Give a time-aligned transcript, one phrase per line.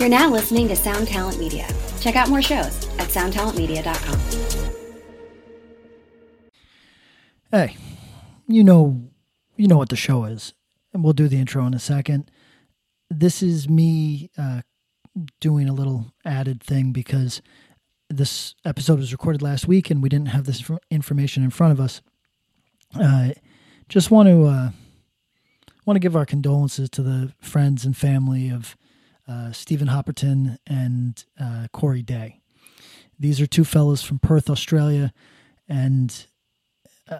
[0.00, 1.68] You're now listening to Sound Talent Media.
[2.00, 4.18] Check out more shows at soundtalentmedia.com.
[7.50, 7.76] Hey,
[8.48, 9.02] you know,
[9.56, 10.54] you know what the show is,
[10.94, 12.30] and we'll do the intro in a second.
[13.10, 14.62] This is me uh,
[15.38, 17.42] doing a little added thing because
[18.08, 21.80] this episode was recorded last week and we didn't have this information in front of
[21.80, 22.00] us.
[22.98, 23.32] Uh,
[23.90, 24.70] just want to uh,
[25.84, 28.78] want to give our condolences to the friends and family of
[29.30, 32.40] uh, Stephen Hopperton and uh, Corey Day.
[33.18, 35.12] These are two fellows from Perth, Australia,
[35.68, 36.26] and
[37.08, 37.18] uh,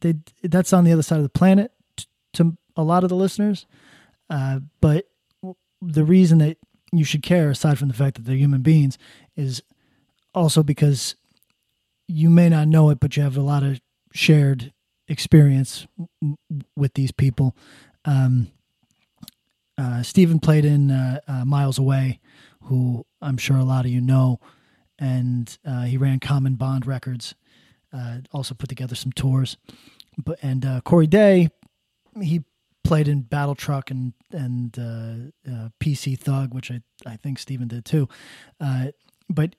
[0.00, 1.72] they that's on the other side of the planet
[2.34, 3.66] to a lot of the listeners.
[4.30, 5.08] Uh, but
[5.82, 6.58] the reason that
[6.92, 8.96] you should care, aside from the fact that they're human beings,
[9.36, 9.62] is
[10.34, 11.16] also because
[12.08, 13.80] you may not know it, but you have a lot of
[14.12, 14.72] shared
[15.08, 15.86] experience
[16.76, 17.56] with these people.
[18.04, 18.48] Um,
[19.78, 22.20] uh, Stephen played in uh, uh, Miles Away,
[22.62, 24.40] who I'm sure a lot of you know,
[24.98, 27.34] and uh, he ran Common Bond Records.
[27.92, 29.56] Uh, also put together some tours,
[30.22, 31.48] but and Corey Day,
[32.20, 32.44] he
[32.84, 34.72] played in Battle Truck and and
[35.80, 38.08] PC Thug, which I I think Stephen did too.
[39.30, 39.56] but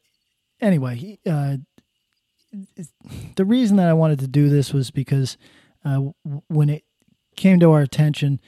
[0.59, 5.37] anyway, he, the reason that I wanted to do this was because
[6.47, 6.83] when it
[7.35, 8.39] came to our attention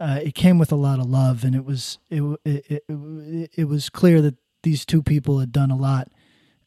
[0.00, 3.64] uh, it came with a lot of love, and it was it, it it, it
[3.64, 6.08] was clear that these two people had done a lot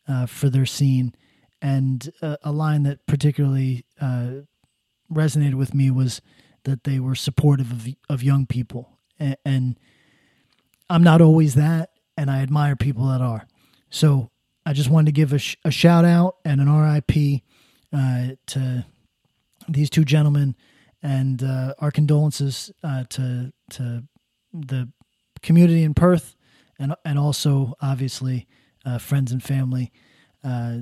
[0.08, 1.14] uh, for their scene,
[1.62, 4.32] and uh, a line that particularly uh,
[5.12, 6.22] resonated with me was
[6.64, 9.80] that they were supportive of of young people, and, and
[10.90, 13.48] I'm not always that, and I admire people that are.
[13.90, 14.30] So
[14.66, 17.42] I just wanted to give a, sh- a shout out and an RIP
[17.94, 18.86] uh, to
[19.68, 20.56] these two gentlemen
[21.06, 24.04] and uh, our condolences uh, to to
[24.52, 24.90] the
[25.44, 26.36] community in Perth,
[26.80, 28.48] and and also obviously
[28.86, 29.92] uh, friends and family.
[30.44, 30.80] Uh,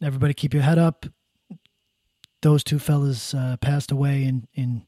[0.00, 1.06] everybody, keep your head up.
[2.42, 4.86] Those two fellas uh, passed away in in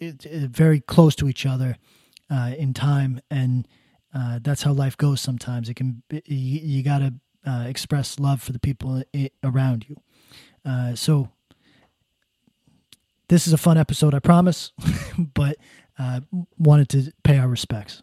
[0.00, 1.76] very close to each other
[2.28, 3.68] uh, in time, and
[4.40, 5.20] that's how life goes.
[5.20, 7.14] Sometimes it can you, you got to
[7.68, 9.04] express love for the people
[9.44, 10.96] around you.
[10.96, 11.30] so
[13.32, 14.72] this is a fun episode, I promise,
[15.34, 15.56] but
[15.98, 16.20] uh,
[16.58, 18.02] wanted to pay our respects.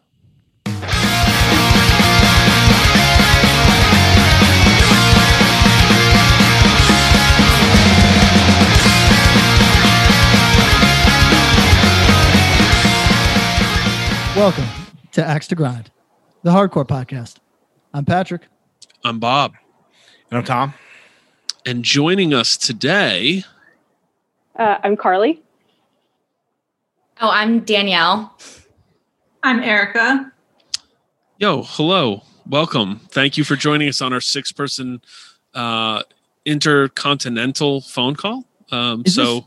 [14.34, 14.66] Welcome
[15.12, 15.92] to Axe to Grind,
[16.42, 17.36] the hardcore podcast.
[17.94, 18.48] I'm Patrick.
[19.04, 19.52] I'm Bob.
[20.32, 20.74] And I'm Tom.
[21.64, 23.44] And joining us today
[24.60, 25.42] uh, I'm Carly.
[27.20, 28.36] Oh, I'm Danielle.
[29.42, 30.30] I'm Erica.
[31.38, 32.22] Yo, hello.
[32.46, 33.00] Welcome.
[33.08, 35.00] Thank you for joining us on our six person
[35.54, 36.02] uh,
[36.44, 38.44] intercontinental phone call.
[38.70, 39.44] Um, is so, this,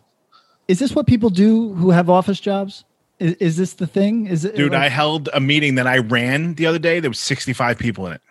[0.68, 2.84] is this what people do who have office jobs?
[3.20, 4.26] Is, is this the thing?
[4.26, 4.72] Is it, dude?
[4.72, 7.00] Like, I held a meeting that I ran the other day.
[7.00, 8.22] There was 65 people in it.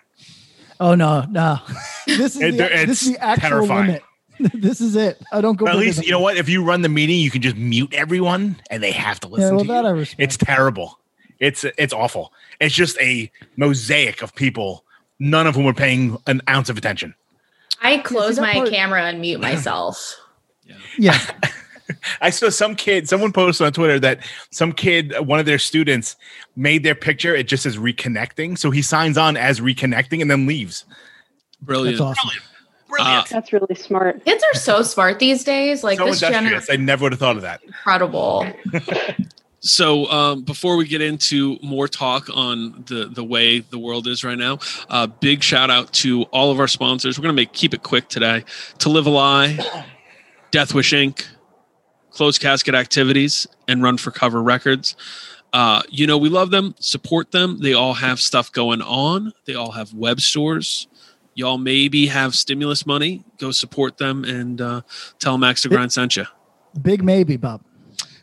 [0.81, 1.61] Oh no, no!
[2.07, 3.87] This is, it, the, this is the actual terrifying.
[3.87, 4.03] limit.
[4.55, 5.21] this is it.
[5.33, 5.67] I don't go.
[5.67, 6.37] But at least you know what?
[6.37, 9.45] If you run the meeting, you can just mute everyone, and they have to listen.
[9.45, 9.89] Yeah, well, to that you.
[9.89, 10.21] I respect.
[10.21, 10.99] It's terrible.
[11.39, 12.33] It's it's awful.
[12.61, 14.85] It's just a mosaic of people,
[15.19, 17.15] none of whom are paying an ounce of attention.
[17.83, 20.17] I close my part- camera and mute myself.
[20.65, 20.77] yeah.
[20.99, 21.19] Yeah.
[22.21, 24.21] I saw some kid, someone posted on Twitter that
[24.51, 26.17] some kid, one of their students,
[26.57, 27.35] made their picture.
[27.35, 28.57] It just says reconnecting.
[28.57, 30.85] So he signs on as reconnecting and then leaves.
[31.61, 31.99] Brilliant.
[31.99, 32.29] That's awesome.
[32.29, 32.52] Brilliant.
[32.93, 33.33] Brilliant.
[33.33, 34.23] Uh, That's really smart.
[34.23, 35.83] Kids are so smart these days.
[35.83, 37.65] Like so this generation, I never would have thought of that.
[37.65, 38.47] Incredible.
[39.61, 44.23] so um, before we get into more talk on the the way the world is
[44.25, 44.59] right now,
[44.91, 47.19] uh, big shout out to all of our sponsors.
[47.19, 48.45] We're gonna make keep it quick today.
[48.81, 49.59] To live a lie,
[50.51, 51.25] Death Wish Inc.,
[52.11, 54.97] Closed Casket Activities, and Run for Cover Records.
[55.55, 57.59] Uh, you know, we love them, support them.
[57.61, 59.33] They all have stuff going on.
[59.47, 60.89] They all have web stores
[61.35, 64.83] y'all maybe have stimulus money, go support them and uh,
[65.19, 66.27] tell Max to Grind sent you.
[66.81, 67.63] Big maybe, Bob.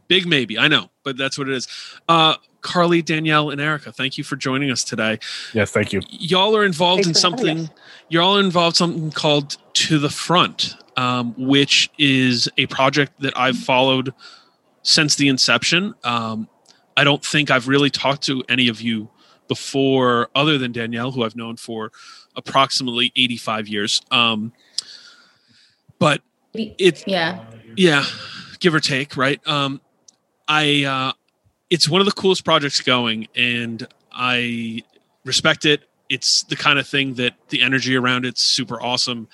[0.07, 1.67] Big maybe, I know, but that's what it is.
[2.07, 5.19] Uh, Carly, Danielle, and Erica, thank you for joining us today.
[5.53, 6.01] Yes, thank you.
[6.09, 7.69] Y'all are involved Thanks in something.
[8.09, 13.57] Y'all are involved something called To the Front, um, which is a project that I've
[13.57, 14.13] followed
[14.81, 15.93] since the inception.
[16.03, 16.49] Um,
[16.97, 19.09] I don't think I've really talked to any of you
[19.47, 21.91] before, other than Danielle, who I've known for
[22.35, 24.01] approximately 85 years.
[24.11, 24.53] Um,
[25.99, 26.21] but
[26.53, 27.45] it's yeah,
[27.75, 28.05] yeah,
[28.59, 29.45] give or take, right?
[29.47, 29.81] Um,
[30.47, 31.13] I uh,
[31.69, 34.83] it's one of the coolest projects going, and I
[35.25, 35.83] respect it.
[36.09, 39.27] It's the kind of thing that the energy around it's super awesome.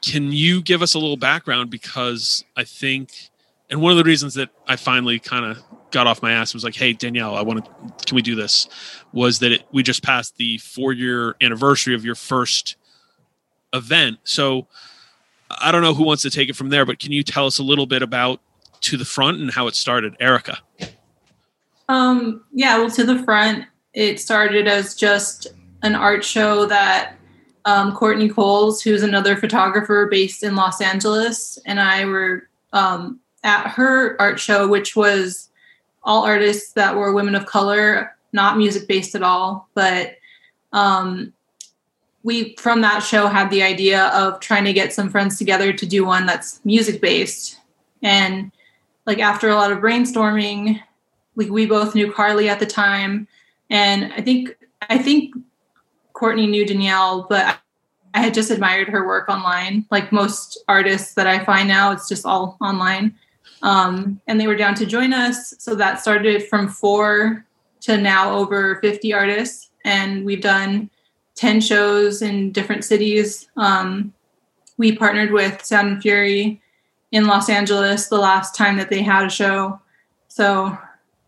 [0.00, 3.30] Can you give us a little background because I think
[3.70, 6.64] and one of the reasons that I finally kind of got off my ass was
[6.64, 8.04] like, "Hey Danielle, I want to.
[8.06, 8.68] Can we do this?"
[9.12, 12.76] Was that it, we just passed the four year anniversary of your first
[13.72, 14.18] event?
[14.24, 14.66] So
[15.50, 17.58] I don't know who wants to take it from there, but can you tell us
[17.58, 18.40] a little bit about
[18.82, 20.58] to the front and how it started, Erica?
[21.88, 23.64] Um, yeah, well, to the front,
[23.94, 25.46] it started as just
[25.82, 27.14] an art show that
[27.64, 33.68] um, Courtney Coles, who's another photographer based in Los Angeles, and I were um, at
[33.68, 35.50] her art show, which was
[36.02, 39.68] all artists that were women of color, not music based at all.
[39.74, 40.16] But
[40.72, 41.32] um,
[42.22, 45.86] we, from that show, had the idea of trying to get some friends together to
[45.86, 47.58] do one that's music based.
[48.02, 48.52] And
[49.06, 50.80] like after a lot of brainstorming,
[51.36, 53.26] like we both knew Carly at the time,
[53.70, 55.34] and I think I think
[56.12, 57.58] Courtney knew Danielle, but
[58.14, 59.86] I had just admired her work online.
[59.90, 63.14] Like most artists that I find now, it's just all online.
[63.62, 65.54] Um, and they were down to join us.
[65.58, 67.44] So that started from four
[67.80, 69.70] to now over 50 artists.
[69.84, 70.90] And we've done
[71.36, 73.48] 10 shows in different cities.
[73.56, 74.12] Um,
[74.76, 76.60] we partnered with Sound and Fury
[77.12, 79.80] in Los Angeles the last time that they had a show.
[80.28, 80.76] So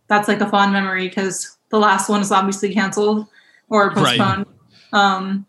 [0.08, 3.26] that's like a fond memory because the last one is obviously canceled
[3.68, 4.46] or postponed.
[4.92, 5.00] Right.
[5.00, 5.46] Um,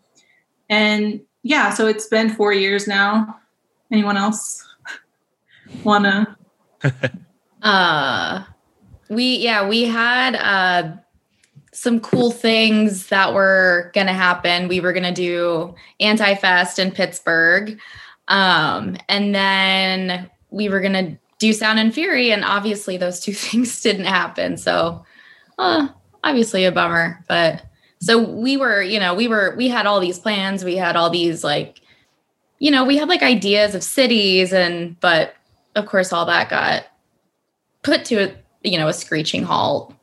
[0.70, 3.40] and yeah, so it's been four years now.
[3.90, 4.64] Anyone else
[5.84, 6.36] wanna
[7.62, 8.44] uh
[9.12, 10.96] we yeah, we had uh
[11.72, 14.68] some cool things that were to happen.
[14.68, 17.78] We were to do Anti-Fest in Pittsburgh.
[18.28, 23.80] Um and then we were to do Sound and Fury and obviously those two things
[23.82, 24.56] didn't happen.
[24.56, 25.04] So
[25.58, 25.88] uh
[26.24, 27.64] obviously a bummer, but
[28.00, 31.10] so we were, you know, we were we had all these plans, we had all
[31.10, 31.80] these like
[32.58, 35.34] you know, we had like ideas of cities and but
[35.74, 36.84] of course, all that got
[37.82, 38.18] put to
[38.64, 39.94] you know a screeching halt.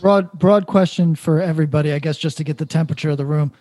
[0.00, 3.52] Broad broad question for everybody, I guess, just to get the temperature of the room.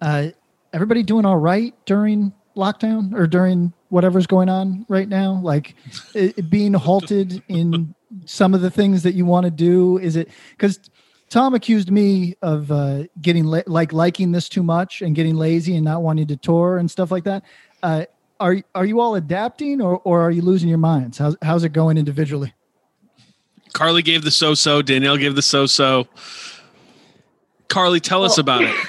[0.00, 0.28] Uh,
[0.72, 5.40] everybody doing all right during lockdown or during whatever's going on right now?
[5.42, 5.76] Like
[6.14, 7.94] it, being halted in
[8.26, 9.98] some of the things that you want to do?
[9.98, 10.80] Is it because
[11.30, 15.74] Tom accused me of uh, getting la- like liking this too much and getting lazy
[15.74, 17.44] and not wanting to tour and stuff like that.
[17.82, 18.04] Uh,
[18.40, 21.18] are are you all adapting or or are you losing your minds?
[21.18, 22.53] How's how's it going individually?
[23.74, 24.80] Carly gave the so so.
[24.80, 26.08] Danielle gave the so so.
[27.68, 28.74] Carly, tell well, us about it.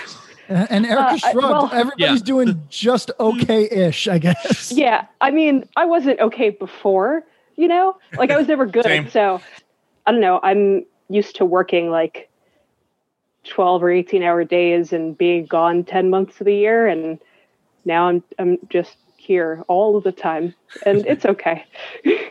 [0.47, 1.31] And Erica uh.
[1.33, 2.23] Well, Everybody's yeah.
[2.23, 4.71] doing just okay-ish, I guess.
[4.75, 7.23] Yeah, I mean, I wasn't okay before.
[7.55, 8.83] You know, like I was never good.
[8.83, 9.09] Same.
[9.09, 9.41] So
[10.05, 10.39] I don't know.
[10.43, 12.29] I'm used to working like
[13.43, 17.17] twelve or eighteen hour days and being gone ten months of the year, and
[17.83, 20.53] now I'm I'm just here all the time,
[20.85, 21.65] and it's okay.
[22.03, 22.21] yeah.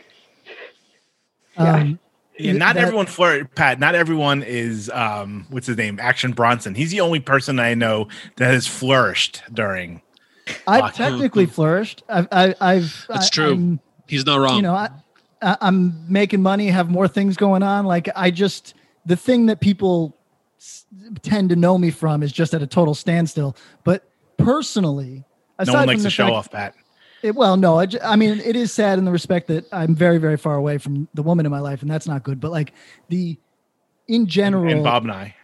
[1.57, 1.99] Um,
[2.37, 3.79] yeah, not that, everyone flirt, Pat.
[3.79, 6.75] Not everyone is um, what's his name, Action Bronson.
[6.75, 10.01] He's the only person I know that has flourished during.
[10.67, 12.03] I've technically flourished.
[12.07, 13.53] I've, I, have That's true.
[13.53, 14.57] I'm, He's not wrong.
[14.57, 14.89] You know, I,
[15.41, 17.85] I'm making money, have more things going on.
[17.85, 18.73] Like I just
[19.05, 20.17] the thing that people
[21.21, 23.55] tend to know me from is just at a total standstill.
[23.83, 25.23] But personally,
[25.65, 26.75] no one likes to show fact, off, Pat.
[27.25, 30.19] It, well, no, I, I mean, it is sad in the respect that I'm very,
[30.19, 32.39] very far away from the woman in my life, and that's not good.
[32.39, 32.71] But like
[33.09, 33.35] the,
[34.07, 35.35] in general, and, and Bob and I,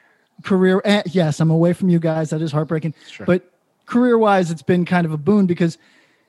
[0.43, 2.29] career, eh, yes, I'm away from you guys.
[2.29, 2.93] That is heartbreaking.
[3.09, 3.25] Sure.
[3.25, 3.51] But
[3.87, 5.79] career wise, it's been kind of a boon because,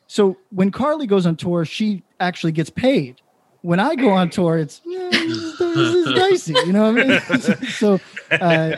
[0.07, 3.21] so when Carly goes on tour, she actually gets paid.
[3.61, 5.29] When I go on tour, it's yeah, this,
[5.69, 7.69] is dicey, you know what I mean?
[7.69, 8.77] so, uh,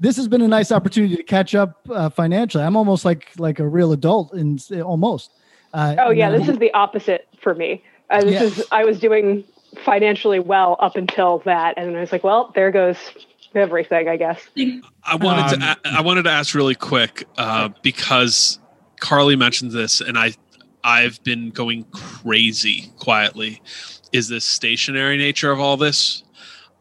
[0.00, 2.64] this has been a nice opportunity to catch up uh, financially.
[2.64, 5.30] I'm almost like like a real adult, and almost.
[5.76, 7.84] Uh, oh yeah, this is the opposite for me.
[8.08, 8.42] Uh, this yeah.
[8.44, 9.44] is I was doing
[9.84, 12.96] financially well up until that, and I was like, well, there goes
[13.54, 14.40] everything, I guess.
[15.04, 18.58] I wanted um, to I wanted to ask really quick uh, because
[19.00, 20.32] Carly mentioned this, and I
[20.82, 23.60] I've been going crazy quietly.
[24.12, 26.24] Is this stationary nature of all this?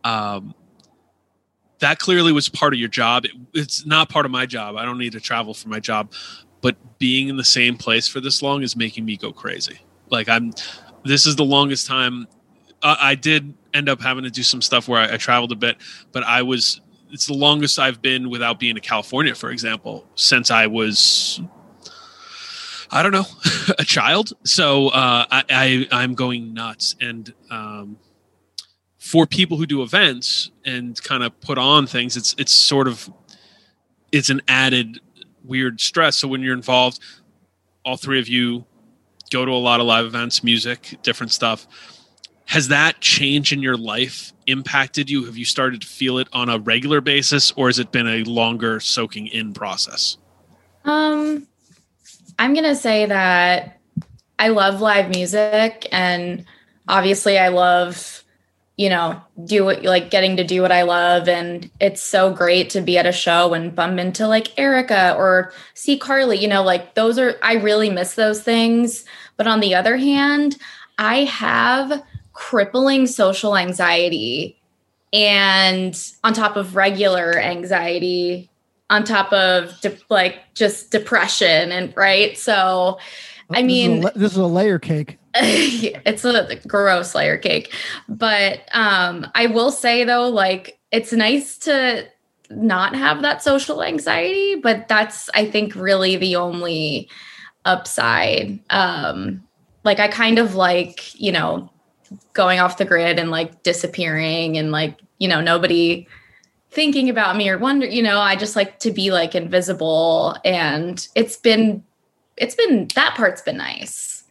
[0.06, 0.56] Um,
[1.80, 3.26] that clearly was part of your job.
[3.26, 4.78] It, it's not part of my job.
[4.78, 6.14] I don't need to travel for my job,
[6.66, 9.78] but being in the same place for this long is making me go crazy.
[10.10, 10.52] Like I'm,
[11.04, 12.26] this is the longest time.
[12.82, 15.56] Uh, I did end up having to do some stuff where I, I traveled a
[15.56, 15.78] bit,
[16.12, 16.82] but I was.
[17.12, 21.40] It's the longest I've been without being to California, for example, since I was
[22.90, 23.28] I don't know,
[23.78, 24.34] a child.
[24.44, 27.98] So uh, I, I am going nuts, and um,
[28.98, 33.08] for people who do events and kind of put on things, it's it's sort of
[34.12, 35.00] it's an added
[35.48, 36.18] weird stress.
[36.18, 37.00] So when you're involved,
[37.84, 38.66] all three of you
[39.32, 41.68] go to a lot of live events, music, different stuff.
[42.46, 45.26] Has that change in your life impacted you?
[45.26, 48.24] Have you started to feel it on a regular basis, or has it been a
[48.24, 50.18] longer soaking in process?
[50.84, 51.48] Um,
[52.38, 53.80] I'm gonna say that
[54.38, 56.46] I love live music, and
[56.88, 58.24] obviously, I love
[58.78, 62.70] you know do it like getting to do what I love, and it's so great
[62.72, 66.38] to be at a show and bump into like Erica or see Carly.
[66.38, 69.06] You know, like those are I really miss those things.
[69.38, 70.58] But on the other hand,
[70.98, 72.04] I have
[72.34, 74.58] crippling social anxiety
[75.14, 78.50] and on top of regular anxiety
[78.90, 83.00] on top of de- like just depression and right so
[83.52, 85.18] i mean this is a, this is a layer cake.
[85.38, 87.74] It's a gross layer cake.
[88.08, 92.08] But um i will say though like it's nice to
[92.50, 97.10] not have that social anxiety but that's i think really the only
[97.66, 98.60] upside.
[98.70, 99.44] Um
[99.84, 101.70] like i kind of like you know
[102.34, 106.08] going off the grid and like disappearing and like you know nobody
[106.72, 110.38] thinking about me or wonder you know i just like to be like invisible.
[110.46, 111.84] And it's been
[112.38, 114.24] it's been that part's been nice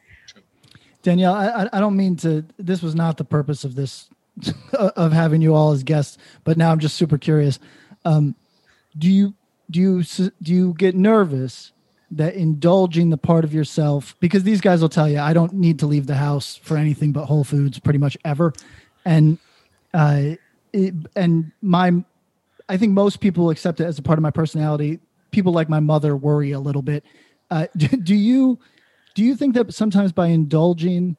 [1.03, 4.09] danielle i i don't mean to this was not the purpose of this
[4.73, 7.59] of having you all as guests but now i'm just super curious
[8.05, 8.35] um
[8.99, 9.35] do you
[9.71, 10.03] do you
[10.43, 11.73] do you get nervous
[12.17, 15.79] that indulging the part of yourself because these guys will tell you I don't need
[15.81, 18.53] to leave the house for anything but Whole Foods pretty much ever,
[19.05, 19.39] and
[19.93, 20.37] uh,
[20.73, 21.93] it, and my
[22.69, 25.01] I think most people accept it as a part of my personality.
[25.31, 27.05] People like my mother worry a little bit.
[27.51, 28.59] Uh, do, do you
[29.15, 31.17] do you think that sometimes by indulging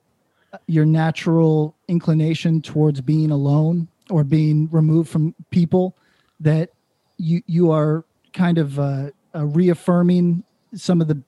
[0.68, 5.96] your natural inclination towards being alone or being removed from people
[6.40, 6.72] that
[7.18, 8.04] you you are
[8.34, 11.22] kind of uh, uh, reaffirming some of the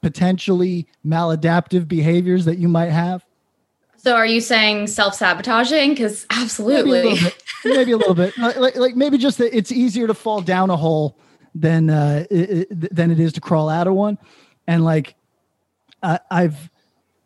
[0.00, 3.24] potentially maladaptive behaviors that you might have?
[3.96, 5.90] So are you saying self-sabotaging?
[5.90, 7.02] Because absolutely.
[7.02, 7.42] Maybe a little bit.
[7.64, 8.38] maybe, a little bit.
[8.38, 11.18] Like, like maybe just that it's easier to fall down a hole
[11.60, 14.18] than uh, it, than it is to crawl out of one.
[14.66, 15.14] And like
[16.02, 16.70] I, I've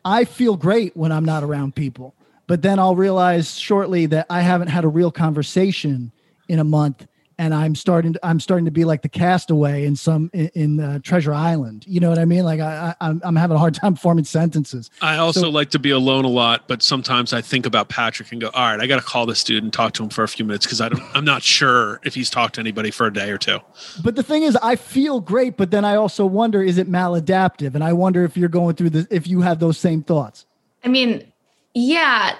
[0.03, 2.15] I feel great when I'm not around people,
[2.47, 6.11] but then I'll realize shortly that I haven't had a real conversation
[6.47, 7.05] in a month
[7.41, 10.79] and I'm starting to, I'm starting to be like the castaway in some in, in
[10.79, 11.85] uh, Treasure Island.
[11.87, 12.43] You know what I mean?
[12.43, 14.91] Like I, I am having a hard time forming sentences.
[15.01, 18.31] I also so, like to be alone a lot, but sometimes I think about Patrick
[18.31, 20.23] and go, all right, I got to call this dude and talk to him for
[20.23, 23.07] a few minutes because I don't I'm not sure if he's talked to anybody for
[23.07, 23.57] a day or two.
[24.03, 27.73] But the thing is, I feel great, but then I also wonder, is it maladaptive?
[27.73, 30.45] And I wonder if you're going through this, if you have those same thoughts.
[30.83, 31.25] I mean,
[31.73, 32.35] yeah,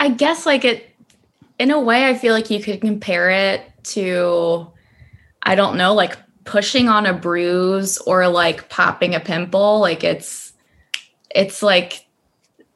[0.00, 0.88] I guess like it.
[1.60, 4.70] In a way, I feel like you could compare it to
[5.42, 9.80] I don't know, like pushing on a bruise or like popping a pimple.
[9.80, 10.52] Like it's
[11.34, 12.06] it's like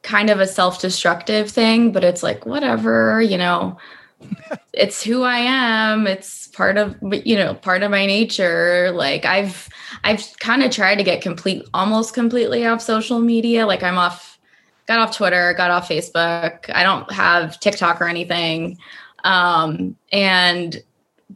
[0.01, 3.77] kind of a self-destructive thing, but it's like whatever, you know.
[4.73, 6.07] it's who I am.
[6.07, 8.91] It's part of you know, part of my nature.
[8.91, 9.69] Like I've
[10.03, 13.67] I've kind of tried to get complete almost completely off social media.
[13.67, 14.39] Like I'm off
[14.87, 16.69] got off Twitter, got off Facebook.
[16.73, 18.77] I don't have TikTok or anything.
[19.23, 20.81] Um and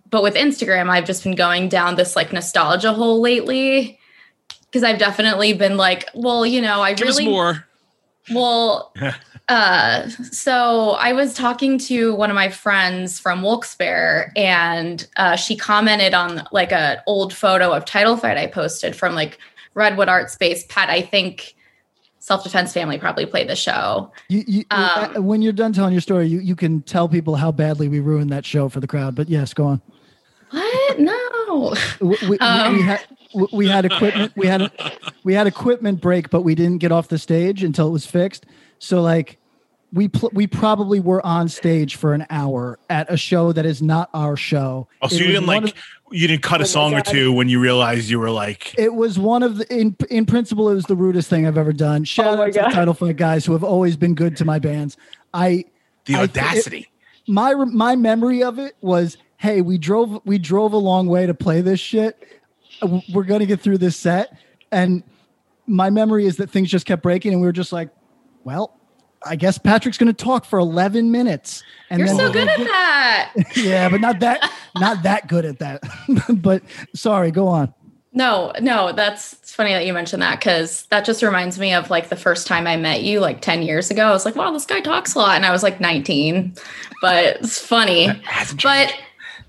[0.10, 4.00] but with Instagram, I've just been going down this like nostalgia hole lately
[4.66, 7.66] because I've definitely been like, well, you know, I Give really more.
[8.32, 8.94] Well,
[9.50, 15.56] uh, so I was talking to one of my friends from Wilkes-Barre, and uh, she
[15.56, 19.40] commented on like an old photo of Title Fight I posted from like
[19.74, 20.66] Redwood Art Space.
[20.68, 21.56] Pat, I think
[22.22, 24.12] self defense family probably played the show.
[24.30, 27.52] You, you, um, when you're done telling your story, you, you can tell people how
[27.52, 29.16] badly we ruined that show for the crowd.
[29.16, 29.82] But yes, go on.
[30.52, 31.00] What?
[31.00, 31.76] No.
[32.00, 33.02] we, we, um, we, had
[33.52, 34.34] we had equipment.
[34.36, 34.72] We had a,
[35.24, 38.46] we had equipment break, but we didn't get off the stage until it was fixed.
[38.80, 39.38] So like
[39.94, 43.82] we pl- we probably were on stage for an hour at a show that is
[43.82, 44.88] not our show.
[45.02, 45.74] Oh, so it you didn't like of,
[46.12, 48.94] you didn't cut a oh song or two when you realized you were like it
[48.94, 52.02] was one of the in in principle it was the rudest thing I've ever done.
[52.02, 52.64] Oh Shout oh out God.
[52.64, 54.98] to the Title Fight guys who have always been good to my bands.
[55.34, 55.66] I
[56.06, 56.78] the audacity.
[56.78, 56.88] I, it,
[57.28, 61.34] my my memory of it was hey, we drove we drove a long way to
[61.34, 62.22] play this shit.
[63.14, 64.38] We're going to get through this set
[64.72, 65.04] and
[65.68, 67.90] my memory is that things just kept breaking and we were just like,
[68.44, 68.78] well,
[69.26, 71.64] I guess Patrick's going to talk for 11 minutes.
[71.90, 73.34] And You're so good at that.
[73.56, 75.84] yeah, but not that, not that good at that.
[76.42, 76.64] but
[76.96, 77.74] sorry, go on.
[78.14, 81.90] No, no, that's it's funny that you mentioned that because that just reminds me of
[81.90, 84.08] like the first time I met you like 10 years ago.
[84.08, 85.36] I was like, wow, this guy talks a lot.
[85.36, 86.54] And I was like 19,
[87.02, 88.10] but it's funny.
[88.64, 88.94] but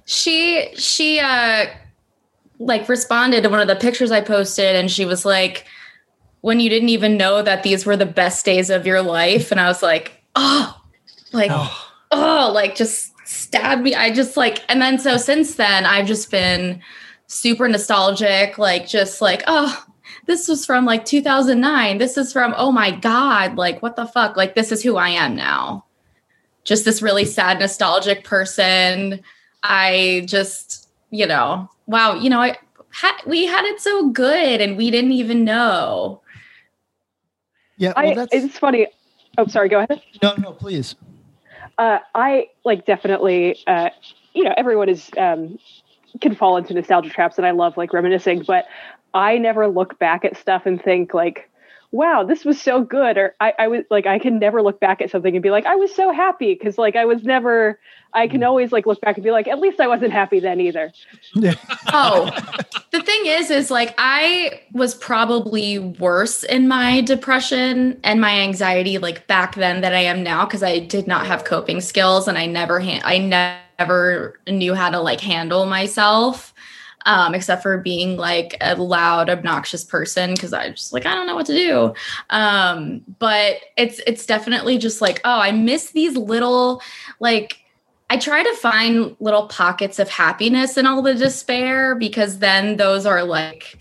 [0.04, 1.66] she, she, uh,
[2.58, 5.66] like responded to one of the pictures I posted and she was like,
[6.42, 9.50] when you didn't even know that these were the best days of your life.
[9.50, 10.78] And I was like, oh,
[11.32, 13.94] like, oh, oh like just stab me.
[13.94, 16.82] I just like, and then so since then, I've just been
[17.28, 19.84] super nostalgic, like just like, oh,
[20.26, 21.98] this was from like 2009.
[21.98, 24.36] This is from, oh my God, like what the fuck?
[24.36, 25.84] Like this is who I am now.
[26.64, 29.20] Just this really sad, nostalgic person.
[29.62, 32.58] I just, you know, wow, you know, I
[32.90, 36.21] had, we had it so good and we didn't even know.
[37.82, 38.86] Yeah, well, I, it's funny.
[39.36, 40.00] Oh, sorry, go ahead.
[40.22, 40.94] No, no, please.
[41.76, 43.90] Uh, I like definitely, uh,
[44.34, 45.58] you know, everyone is um,
[46.20, 48.66] can fall into nostalgia traps and I love like reminiscing, but
[49.14, 51.50] I never look back at stuff and think like,
[51.92, 53.18] wow, this was so good.
[53.18, 55.66] Or I, I was like, I can never look back at something and be like,
[55.66, 56.56] I was so happy.
[56.56, 57.78] Cause like I was never,
[58.14, 58.46] I can mm.
[58.46, 60.90] always like look back and be like, at least I wasn't happy then either.
[61.34, 61.54] Yeah.
[61.92, 62.30] oh,
[62.90, 68.96] the thing is, is like I was probably worse in my depression and my anxiety
[68.96, 72.38] like back then than I am now because I did not have coping skills and
[72.38, 76.51] I never, ha- I never knew how to like handle myself
[77.06, 81.26] um, except for being like a loud, obnoxious person because I just like I don't
[81.26, 81.94] know what to do.
[82.30, 86.82] Um, but it's it's definitely just like oh, I miss these little
[87.20, 87.58] like
[88.10, 93.06] I try to find little pockets of happiness in all the despair because then those
[93.06, 93.78] are like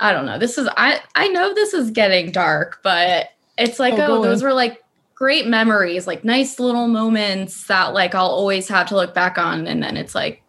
[0.00, 0.38] I don't know.
[0.38, 4.42] This is I I know this is getting dark, but it's like oh, oh those
[4.42, 4.82] were like
[5.14, 9.66] great memories, like nice little moments that like I'll always have to look back on.
[9.66, 10.42] And then it's like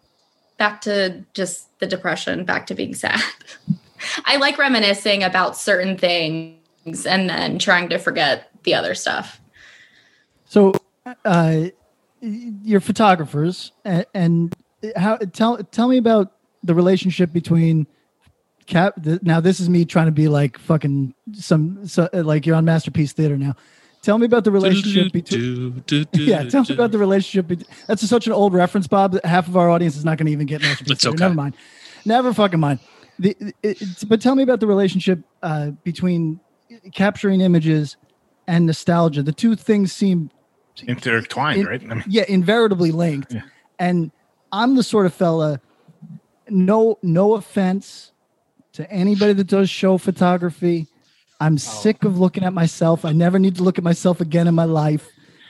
[0.57, 3.21] back to just the depression, back to being sad.
[4.25, 9.41] I like reminiscing about certain things and then trying to forget the other stuff.
[10.45, 10.73] So,
[11.23, 11.65] uh,
[12.21, 14.55] you're photographers, and, and
[14.95, 16.33] how tell tell me about
[16.63, 17.87] the relationship between
[18.65, 18.93] cap.
[18.97, 22.65] The, now, this is me trying to be like fucking some so, like you're on
[22.65, 23.55] Masterpiece Theater now.
[24.05, 25.83] Tell me about the relationship between.
[26.13, 27.47] yeah, tell me about the relationship.
[27.47, 29.13] Between, that's such an old reference, Bob.
[29.13, 30.61] That half of our audience is not going to even get.
[30.63, 31.17] It's okay.
[31.17, 31.55] Never mind.
[32.05, 32.81] Never fucking mind.
[33.17, 36.39] The, it, but tell me about the relationship uh, between
[36.93, 37.97] capturing images
[38.45, 39.23] and nostalgia.
[39.23, 40.29] The two things seem
[40.83, 41.81] intertwined, in, right?
[41.89, 43.33] I mean, yeah, invariably linked.
[43.33, 43.41] Yeah.
[43.79, 44.11] And
[44.51, 45.59] I'm the sort of fella.
[46.47, 48.11] No, no offense
[48.73, 50.89] to anybody that does show photography
[51.39, 51.57] I'm oh.
[51.57, 53.05] sick of looking at myself.
[53.05, 55.07] I never need to look at myself again in my life.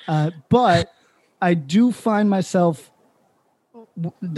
[0.07, 0.91] Uh, but
[1.41, 2.91] I do find myself.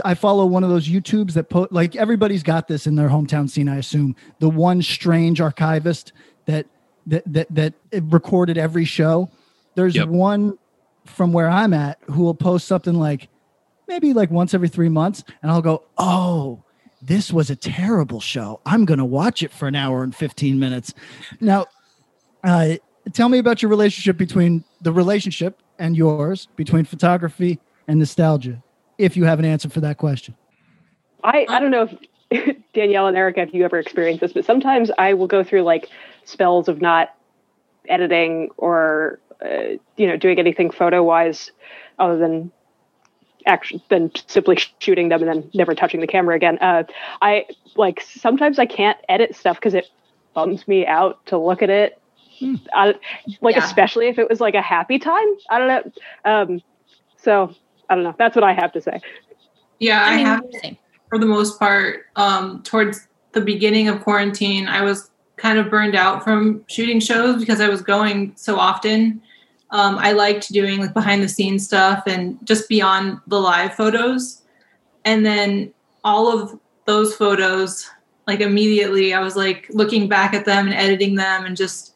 [0.06, 3.50] I follow one of those YouTubes that put like everybody's got this in their hometown
[3.50, 3.68] scene.
[3.68, 6.14] I assume the one strange archivist
[6.46, 6.68] that
[7.08, 9.30] that that that recorded every show.
[9.76, 10.10] There's yep.
[10.10, 10.58] one
[11.06, 13.30] from where I'm at who will post something like
[13.88, 16.64] maybe like once every three months, and I'll go, "Oh,
[17.02, 18.60] this was a terrible show.
[18.66, 20.94] I'm going to watch it for an hour and 15 minutes.
[21.40, 21.66] Now,
[22.44, 22.76] uh,
[23.14, 28.64] tell me about your relationship between the relationship and yours between photography and nostalgia,
[28.98, 30.36] if you have an answer for that question.
[31.24, 31.90] I, I don't know
[32.32, 35.64] if Danielle and Erica, if you ever experienced this, but sometimes I will go through
[35.64, 35.90] like
[36.26, 37.16] spells of not
[37.88, 41.52] editing or, uh, you know, doing anything photo wise
[42.00, 42.52] other than
[43.48, 46.58] actually than simply shooting them and then never touching the camera again.
[46.60, 46.84] Uh,
[47.22, 49.88] I like sometimes I can't edit stuff because it
[50.34, 52.00] bums me out to look at it.
[52.40, 52.56] Hmm.
[52.74, 52.96] I,
[53.42, 53.66] like yeah.
[53.66, 55.28] especially if it was like a happy time.
[55.50, 55.92] I don't know.
[56.26, 56.62] Um,
[57.18, 57.56] so
[57.90, 58.16] I don't know.
[58.18, 59.02] That's what I have to say.
[59.80, 60.44] Yeah, I, I have.
[61.10, 65.96] For the most part, um, towards the beginning of quarantine, I was kind of burned
[65.96, 69.22] out from shooting shows because I was going so often
[69.72, 74.42] um, I liked doing like behind the scenes stuff and just beyond the live photos.
[75.04, 77.90] And then all of those photos,
[78.28, 81.94] like immediately, I was like looking back at them and editing them and just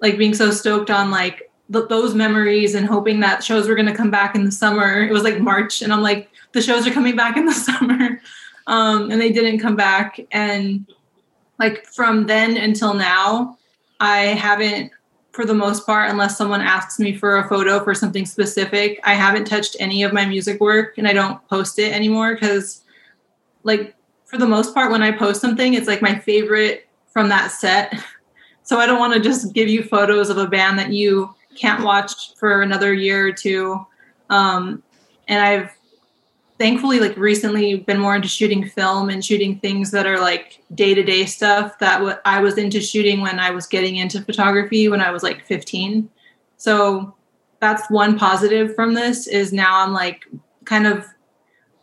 [0.00, 3.86] like being so stoked on like th- those memories and hoping that shows were going
[3.86, 5.02] to come back in the summer.
[5.02, 8.20] It was like March, and I'm like, the shows are coming back in the summer.
[8.66, 10.20] Um, and they didn't come back.
[10.30, 10.86] And
[11.58, 13.58] like from then until now,
[14.00, 14.92] I haven't
[15.32, 19.14] for the most part, unless someone asks me for a photo for something specific, I
[19.14, 22.82] haven't touched any of my music work and I don't post it anymore because,
[23.62, 23.94] like,
[24.26, 27.94] for the most part, when I post something, it's like my favorite from that set.
[28.64, 31.82] So I don't want to just give you photos of a band that you can't
[31.82, 33.84] watch for another year or two.
[34.30, 34.84] Um,
[35.26, 35.76] and I've
[36.62, 41.26] thankfully like recently been more into shooting film and shooting things that are like day-to-day
[41.26, 45.10] stuff that what i was into shooting when i was getting into photography when i
[45.10, 46.08] was like 15
[46.58, 47.12] so
[47.58, 50.24] that's one positive from this is now i'm like
[50.64, 51.04] kind of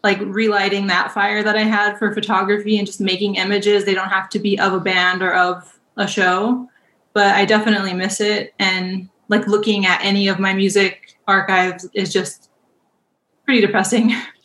[0.02, 3.84] like relighting that fire that i had for photography and just making images.
[3.84, 6.70] They don't have to be of a band or of a show
[7.12, 8.54] but i definitely miss it.
[8.60, 12.50] And like looking at any of my music archives is just
[13.44, 14.14] pretty depressing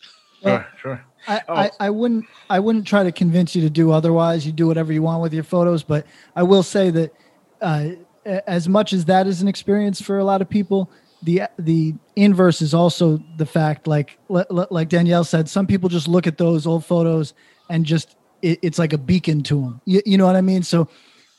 [0.51, 1.05] Sure, sure.
[1.27, 1.55] I, oh.
[1.55, 4.47] I, I, wouldn't I wouldn't try to convince you to do otherwise.
[4.47, 7.15] You do whatever you want with your photos, but I will say that
[7.61, 7.91] uh,
[8.25, 10.91] as much as that is an experience for a lot of people,
[11.23, 13.87] the the inverse is also the fact.
[13.87, 17.35] Like like Danielle said, some people just look at those old photos
[17.71, 19.81] and just it, it's like a beacon to them.
[19.87, 20.63] You, you know what I mean?
[20.63, 20.89] So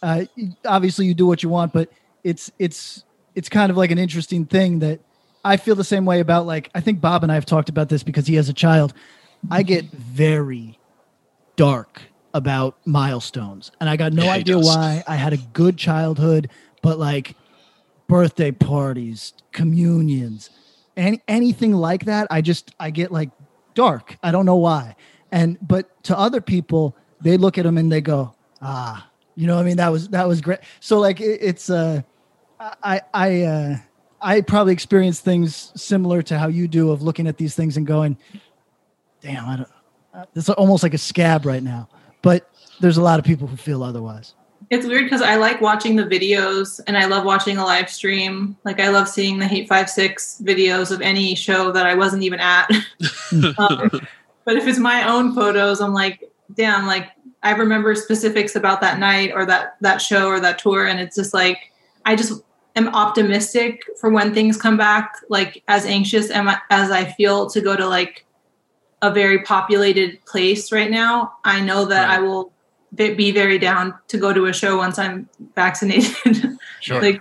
[0.02, 0.26] uh,
[0.65, 1.89] obviously you do what you want, but
[2.24, 3.04] it's it's
[3.36, 5.00] it's kind of like an interesting thing that
[5.45, 7.88] I feel the same way about like I think Bob and I have talked about
[7.88, 8.93] this because he has a child.
[9.51, 10.79] I get very
[11.55, 12.01] dark
[12.34, 15.03] about milestones, and I got no yeah, idea why.
[15.08, 16.49] I had a good childhood,
[16.81, 17.36] but like
[18.08, 20.49] birthday parties, communions,
[20.97, 23.29] any anything like that, I just I get like
[23.75, 24.17] dark.
[24.23, 24.95] I don't know why.
[25.31, 29.60] And but to other people, they look at them and they go, ah, you know,
[29.60, 30.60] I mean, that was that was great.
[30.79, 32.01] So like it, it's uh,
[32.60, 33.77] I I uh
[34.25, 37.85] I probably experience things similar to how you do of looking at these things and
[37.85, 38.17] going,
[39.21, 39.69] damn, I don't,
[40.15, 41.88] uh, it's almost like a scab right now.
[42.23, 44.33] But there's a lot of people who feel otherwise.
[44.71, 48.57] It's weird because I like watching the videos and I love watching a live stream.
[48.63, 52.67] Like I love seeing the Hate5six videos of any show that I wasn't even at.
[53.59, 53.91] um,
[54.43, 57.11] but if it's my own photos, I'm like, damn, like
[57.43, 61.15] I remember specifics about that night or that that show or that tour, and it's
[61.15, 61.71] just like
[62.05, 62.41] I just
[62.75, 67.61] am optimistic for when things come back like as anxious am as i feel to
[67.61, 68.25] go to like
[69.01, 72.17] a very populated place right now i know that right.
[72.17, 72.51] i will
[72.95, 76.57] be very down to go to a show once i'm vaccinated.
[76.81, 77.01] Sure.
[77.01, 77.19] Like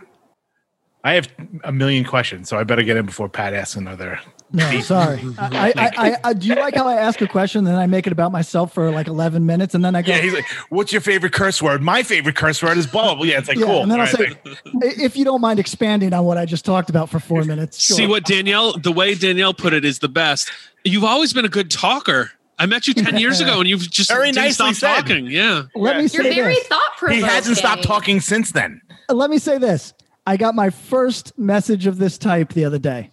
[1.04, 1.26] i have
[1.62, 4.20] a million questions so i better get in before pat asks another
[4.54, 5.20] no, sorry.
[5.38, 7.86] I, I, I, I, do you like how I ask a question, and then I
[7.86, 10.12] make it about myself for like eleven minutes, and then I go.
[10.12, 13.24] Yeah, he's like, "What's your favorite curse word?" My favorite curse word is blah blah.
[13.24, 13.82] Yeah, it's like yeah, cool.
[13.82, 14.36] And then I'll say,
[14.82, 17.80] if you don't mind expanding on what I just talked about for four minutes.
[17.80, 17.96] Sure.
[17.96, 20.50] See what Danielle, the way Danielle put it is the best.
[20.84, 22.30] You've always been a good talker.
[22.58, 25.26] I met you 10 years ago and you've just very nicely stop talking.
[25.26, 25.64] Yeah.
[25.74, 27.24] Let me say You're very thought provoking.
[27.24, 28.80] He hasn't stopped talking since then.
[29.08, 29.92] Let me say this.
[30.26, 33.10] I got my first message of this type the other day.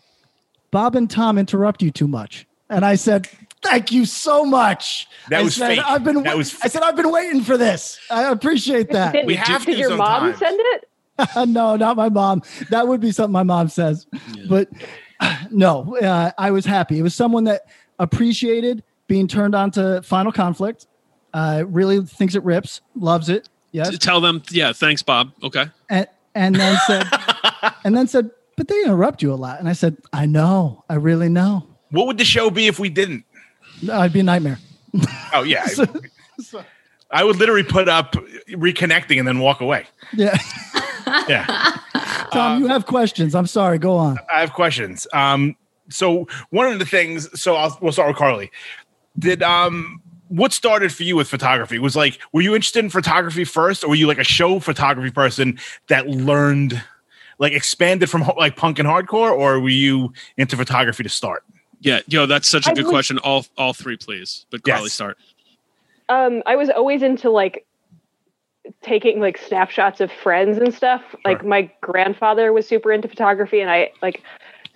[0.71, 2.47] Bob and Tom interrupt you too much.
[2.69, 3.27] And I said,
[3.61, 5.07] Thank you so much.
[5.29, 5.81] That I was said, fake.
[5.85, 6.23] I've been.
[6.23, 7.99] That was I said I've been waiting for this.
[8.09, 9.13] I appreciate that.
[9.13, 10.87] Did, we have did your mom send it?
[11.47, 12.41] no, not my mom.
[12.69, 14.07] That would be something my mom says.
[14.33, 14.45] Yeah.
[14.49, 14.69] But
[15.51, 16.97] no, uh, I was happy.
[16.97, 17.67] It was someone that
[17.99, 20.87] appreciated being turned on to Final Conflict.
[21.33, 23.47] Uh, really thinks it rips, loves it.
[23.71, 23.97] Yes.
[23.99, 25.31] Tell them, yeah, thanks, Bob.
[25.43, 25.65] Okay.
[25.89, 27.07] And and then said,
[27.83, 29.59] and then said, but they interrupt you a lot.
[29.59, 31.67] And I said, I know, I really know.
[31.91, 33.25] What would the show be if we didn't?
[33.81, 34.59] No, I'd be a nightmare.
[35.33, 35.65] Oh yeah.
[35.67, 35.85] so,
[36.39, 36.61] so.
[37.09, 38.17] I would literally put up
[38.49, 39.85] reconnecting and then walk away.
[40.13, 40.37] Yeah.
[41.29, 41.77] yeah.
[42.33, 43.33] Tom, um, you have questions.
[43.33, 43.77] I'm sorry.
[43.77, 44.17] Go on.
[44.33, 45.07] I have questions.
[45.13, 45.55] Um,
[45.89, 48.51] so one of the things, so I'll, we'll start with Carly.
[49.17, 51.79] Did um, what started for you with photography?
[51.79, 55.11] Was like, were you interested in photography first, or were you like a show photography
[55.11, 56.81] person that learned
[57.41, 61.43] like expanded from like punk and hardcore, or were you into photography to start?
[61.79, 63.17] Yeah, yo, that's such a I good was, question.
[63.17, 64.45] All all three, please.
[64.51, 64.93] But Carly, yes.
[64.93, 65.17] start.
[66.07, 67.65] Um, I was always into like
[68.83, 71.01] taking like snapshots of friends and stuff.
[71.09, 71.19] Sure.
[71.25, 74.21] Like my grandfather was super into photography, and I like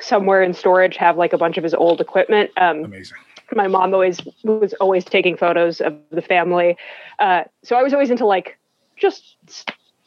[0.01, 2.49] somewhere in storage have like a bunch of his old equipment.
[2.57, 3.17] Um, Amazing.
[3.53, 6.77] My mom always was always taking photos of the family,
[7.19, 8.57] uh, so I was always into like
[8.97, 9.35] just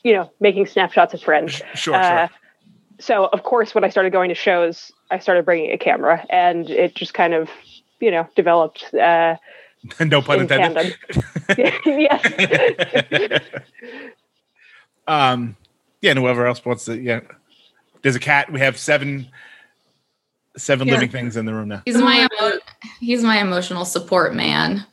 [0.02, 1.62] you know making snapshots of friends.
[1.74, 2.38] Sure, uh, sure
[2.98, 6.70] so of course when i started going to shows i started bringing a camera and
[6.70, 7.48] it just kind of
[8.00, 9.37] you know developed uh
[10.00, 10.96] no pun in intended.
[11.87, 13.40] yes
[15.08, 15.56] um
[16.00, 17.20] yeah and whoever else wants to yeah.
[18.02, 18.52] There's a cat.
[18.52, 19.28] We have seven
[20.56, 20.94] seven yeah.
[20.94, 21.82] living things in the room now.
[21.84, 22.58] He's my emo-
[23.00, 24.84] he's my emotional support man.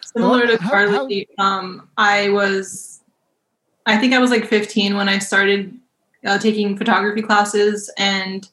[0.00, 3.00] Similar to carly um i was
[3.86, 5.74] i think i was like 15 when i started
[6.24, 8.48] uh, taking photography classes and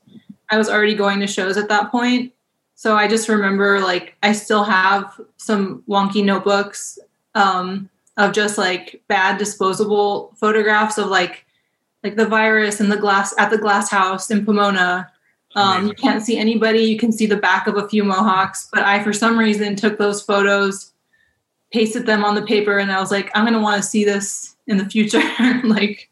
[0.49, 2.34] I was already going to shows at that point.
[2.75, 6.97] So I just remember like I still have some wonky notebooks
[7.36, 11.45] um, of just like bad disposable photographs of like
[12.03, 15.12] like the virus and the glass at the glass house in Pomona
[15.55, 16.79] Um, you can't see anybody.
[16.79, 18.69] You can see the back of a few mohawks.
[18.71, 20.91] But I, for some reason, took those photos,
[21.73, 24.03] pasted them on the paper, and I was like, I'm going to want to see
[24.03, 25.21] this in the future.
[25.63, 26.09] like,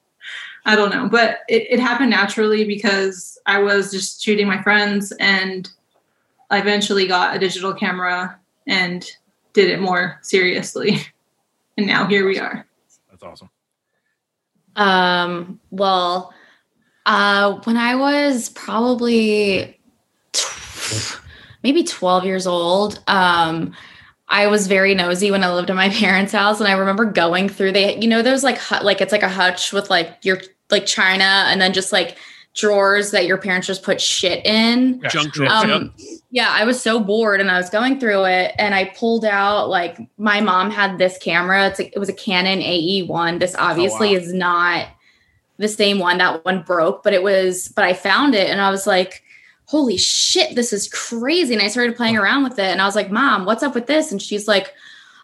[0.68, 1.08] I don't know.
[1.10, 5.68] But it, it happened naturally because I was just shooting my friends, and
[6.52, 9.10] I eventually got a digital camera and
[9.54, 11.00] did it more seriously.
[11.80, 12.66] And now here we are.
[13.12, 13.52] That's awesome.
[14.76, 16.34] Um, well,
[17.06, 19.80] uh, when I was probably
[21.62, 23.74] maybe 12 years old, um,
[24.28, 27.48] I was very nosy when I lived in my parents' house, and I remember going
[27.48, 27.74] through.
[27.74, 31.46] They, you know, there's like like it's like a hutch with like your like china,
[31.48, 32.18] and then just like
[32.54, 35.02] drawers that your parents just put shit in.
[35.10, 35.52] Junk drawers.
[35.52, 35.94] Um,
[36.32, 39.70] Yeah, I was so bored, and I was going through it, and I pulled out
[39.70, 41.68] like my mom had this camera.
[41.68, 43.40] It's a, it was a Canon AE one.
[43.40, 44.18] This obviously oh, wow.
[44.18, 44.88] is not
[45.58, 46.18] the same one.
[46.18, 49.24] That one broke, but it was, but I found it and I was like,
[49.66, 51.54] holy shit, this is crazy.
[51.54, 53.88] And I started playing around with it and I was like, mom, what's up with
[53.88, 54.12] this?
[54.12, 54.74] And she's like,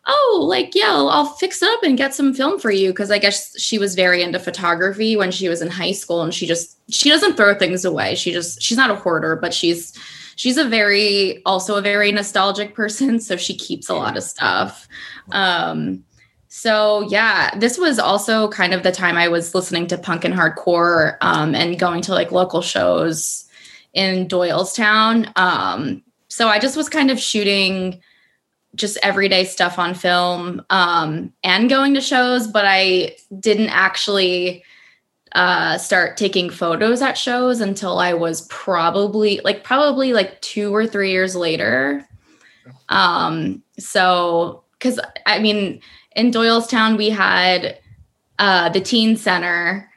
[0.06, 2.94] oh, like, yeah, I'll, I'll fix it up and get some film for you.
[2.94, 6.34] Cause I guess she was very into photography when she was in high school and
[6.34, 8.16] she just, she doesn't throw things away.
[8.16, 9.98] She just, she's not a hoarder, but she's,
[10.36, 13.20] she's a very, also a very nostalgic person.
[13.20, 14.88] So she keeps a lot of stuff.
[15.32, 16.04] Um,
[16.50, 20.36] so yeah, this was also kind of the time I was listening to punk and
[20.36, 23.46] hardcore um, and going to like local shows
[23.94, 25.32] in Doylestown.
[25.38, 28.02] Um, so I just was kind of shooting
[28.76, 34.64] just everyday stuff on film um, and going to shows, but I didn't actually
[35.34, 40.86] uh, start taking photos at shows until I was probably like probably like two or
[40.88, 42.08] three years later.
[42.90, 45.82] Um, so because I mean
[46.16, 47.78] in Doylestown, we had
[48.40, 49.90] uh, the teen center,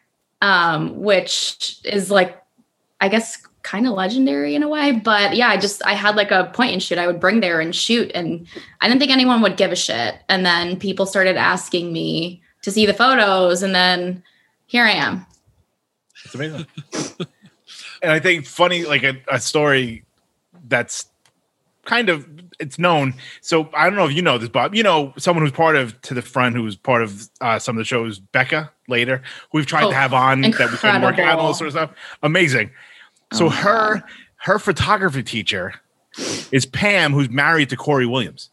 [0.42, 2.40] um, which is like,
[3.00, 4.92] I guess, kind of legendary in a way.
[4.92, 7.60] But yeah, I just I had like a point and shoot I would bring there
[7.60, 8.46] and shoot, and
[8.80, 10.14] I didn't think anyone would give a shit.
[10.28, 14.22] And then people started asking me to see the photos, and then
[14.66, 15.26] here I am.
[16.24, 16.66] It's amazing.
[18.02, 20.04] and I think funny, like a, a story
[20.68, 21.06] that's
[21.84, 22.26] kind of
[22.60, 23.14] it's known.
[23.40, 24.76] So I don't know if you know this, Bob.
[24.76, 27.76] You know someone who's part of to the front, who was part of uh, some
[27.76, 28.20] of the shows.
[28.20, 30.76] Becca later, who we've tried oh, to have on incredible.
[30.76, 31.90] that we couldn't work out, all this sort of stuff.
[32.22, 32.70] Amazing.
[33.32, 34.04] So oh, her God.
[34.36, 35.74] her photography teacher
[36.52, 38.50] is Pam, who's married to Corey Williams.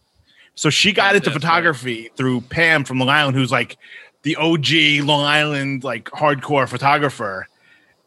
[0.55, 2.17] So she got into photography right.
[2.17, 3.77] through Pam from Long Island, who's like
[4.23, 7.47] the OG Long Island like hardcore photographer,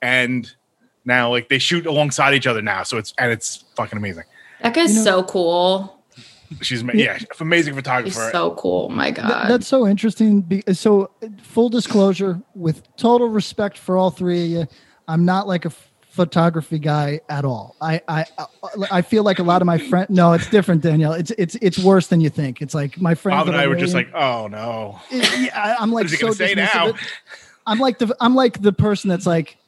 [0.00, 0.50] and
[1.04, 2.82] now like they shoot alongside each other now.
[2.82, 4.24] So it's and it's fucking amazing.
[4.62, 5.92] That guy's you know, so cool.
[6.60, 8.22] She's yeah, amazing photographer.
[8.22, 8.88] He's so cool.
[8.88, 10.62] My God, that's so interesting.
[10.72, 11.10] So,
[11.42, 14.66] full disclosure, with total respect for all three of you,
[15.08, 15.72] I'm not like a
[16.16, 17.76] photography guy at all.
[17.80, 18.24] I I
[18.90, 20.10] I feel like a lot of my friends.
[20.10, 21.12] No, it's different, Danielle.
[21.12, 22.62] It's it's it's worse than you think.
[22.62, 23.38] It's like my friends.
[23.40, 24.98] Bob and I were just like, oh no.
[25.10, 26.94] yeah, I'm like so say now?
[27.66, 29.58] I'm like the I'm like the person that's like,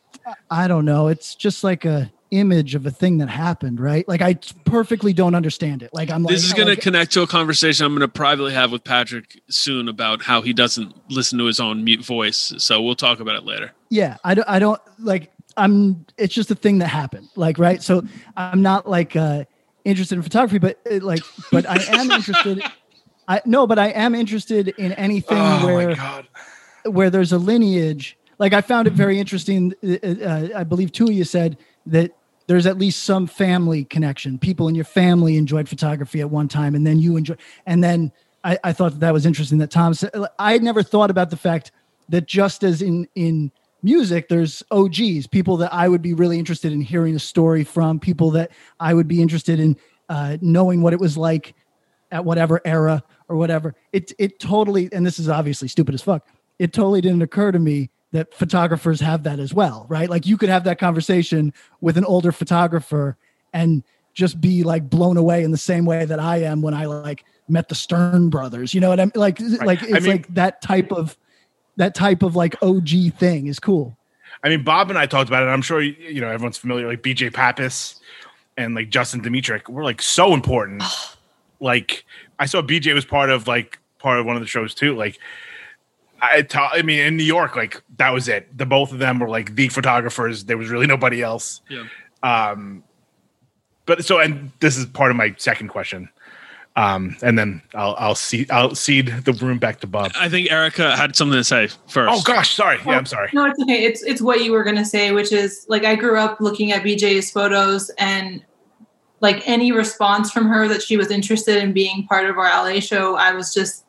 [0.51, 1.09] I don't know.
[1.09, 4.07] It's just like a image of a thing that happened, right?
[4.07, 4.35] Like I
[4.65, 5.91] perfectly don't understand it.
[5.93, 8.09] Like I'm This like, is going like, to connect to a conversation I'm going to
[8.09, 12.55] privately have with Patrick soon about how he doesn't listen to his own mute voice.
[12.59, 13.73] So we'll talk about it later.
[13.91, 17.29] Yeah, I don't I don't like I'm it's just a thing that happened.
[17.37, 17.83] Like right?
[17.83, 18.03] So
[18.37, 19.45] I'm not like uh
[19.85, 22.63] interested in photography but uh, like but I am interested
[23.27, 26.25] I no, but I am interested in anything oh where
[26.85, 29.75] where there's a lineage like I found it very interesting.
[29.85, 32.13] Uh, uh, I believe two of you said that
[32.47, 34.39] there's at least some family connection.
[34.39, 37.37] People in your family enjoyed photography at one time, and then you enjoy.
[37.67, 38.13] And then
[38.45, 40.11] I, I thought that, that was interesting that Tom said.
[40.39, 41.73] I had never thought about the fact
[42.09, 43.51] that just as in in
[43.83, 48.01] music, there's OGs, people that I would be really interested in hearing a story from,
[48.01, 49.77] people that I would be interested in
[50.09, 51.55] uh, knowing what it was like
[52.11, 53.75] at whatever era or whatever.
[53.93, 56.27] It it totally, and this is obviously stupid as fuck.
[56.59, 60.09] It totally didn't occur to me that photographers have that as well, right?
[60.09, 63.17] Like you could have that conversation with an older photographer
[63.53, 66.87] and just be like blown away in the same way that I am when I
[66.87, 68.75] like met the Stern brothers.
[68.75, 69.39] You know what I'm like?
[69.39, 69.67] Right.
[69.67, 71.17] Like it's I mean, like that type of
[71.79, 73.97] that type of like OG thing is cool.
[74.45, 75.47] I mean, Bob and I talked about it.
[75.47, 77.99] I'm sure you know everyone's familiar, like BJ Papas
[78.57, 80.83] and like Justin Dimitrik were like so important.
[81.61, 82.05] like
[82.39, 84.95] I saw BJ was part of like part of one of the shows too.
[84.95, 85.19] Like
[86.21, 88.57] I, I mean, in New York, like that was it.
[88.57, 90.45] The both of them were like the photographers.
[90.45, 91.61] There was really nobody else.
[91.69, 91.85] Yeah.
[92.23, 92.83] Um,
[93.87, 96.09] but so, and this is part of my second question.
[96.79, 100.13] Um, and then I'll I'll see I'll cede the room back to Bob.
[100.15, 102.13] I think Erica had something to say first.
[102.13, 102.79] Oh gosh, sorry.
[102.87, 103.31] Yeah, I'm sorry.
[103.33, 103.85] No, it's okay.
[103.85, 106.85] It's it's what you were gonna say, which is like I grew up looking at
[106.85, 108.45] BJ's photos and
[109.21, 112.79] like any response from her that she was interested in being part of our LA
[112.79, 113.85] show, I was just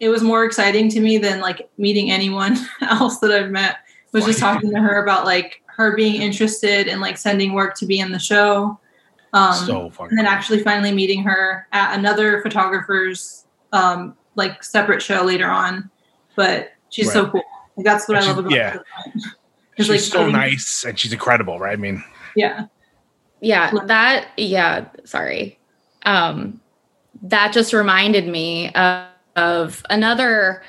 [0.00, 3.76] it was more exciting to me than like meeting anyone else that I've met.
[4.10, 7.86] Was just talking to her about like her being interested in like sending work to
[7.86, 8.80] be in the show
[9.32, 10.08] um, so fun.
[10.10, 15.90] And then actually finally meeting her at another photographer's um, like separate show later on.
[16.36, 17.12] But she's right.
[17.14, 17.42] so cool.
[17.76, 18.70] Like, that's what and I love about yeah.
[18.70, 18.84] her.
[19.78, 21.72] She's like, so nice and she's incredible, right?
[21.72, 22.04] I mean,
[22.36, 22.66] yeah.
[23.40, 25.58] Yeah, that yeah, sorry.
[26.04, 26.60] Um
[27.22, 30.62] that just reminded me of, of another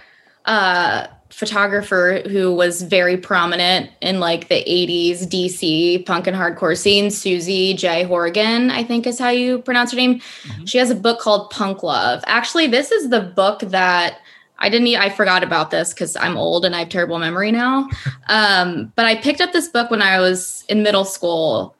[0.45, 7.10] uh photographer who was very prominent in like the 80s DC punk and hardcore scene,
[7.10, 8.04] Susie J.
[8.04, 10.19] Horgan, I think is how you pronounce her name.
[10.19, 10.65] Mm-hmm.
[10.65, 12.24] She has a book called Punk Love.
[12.28, 14.19] Actually, this is the book that
[14.60, 17.89] I didn't I forgot about this because I'm old and I have terrible memory now.
[18.30, 21.76] Um, but I picked up this book when I was in middle school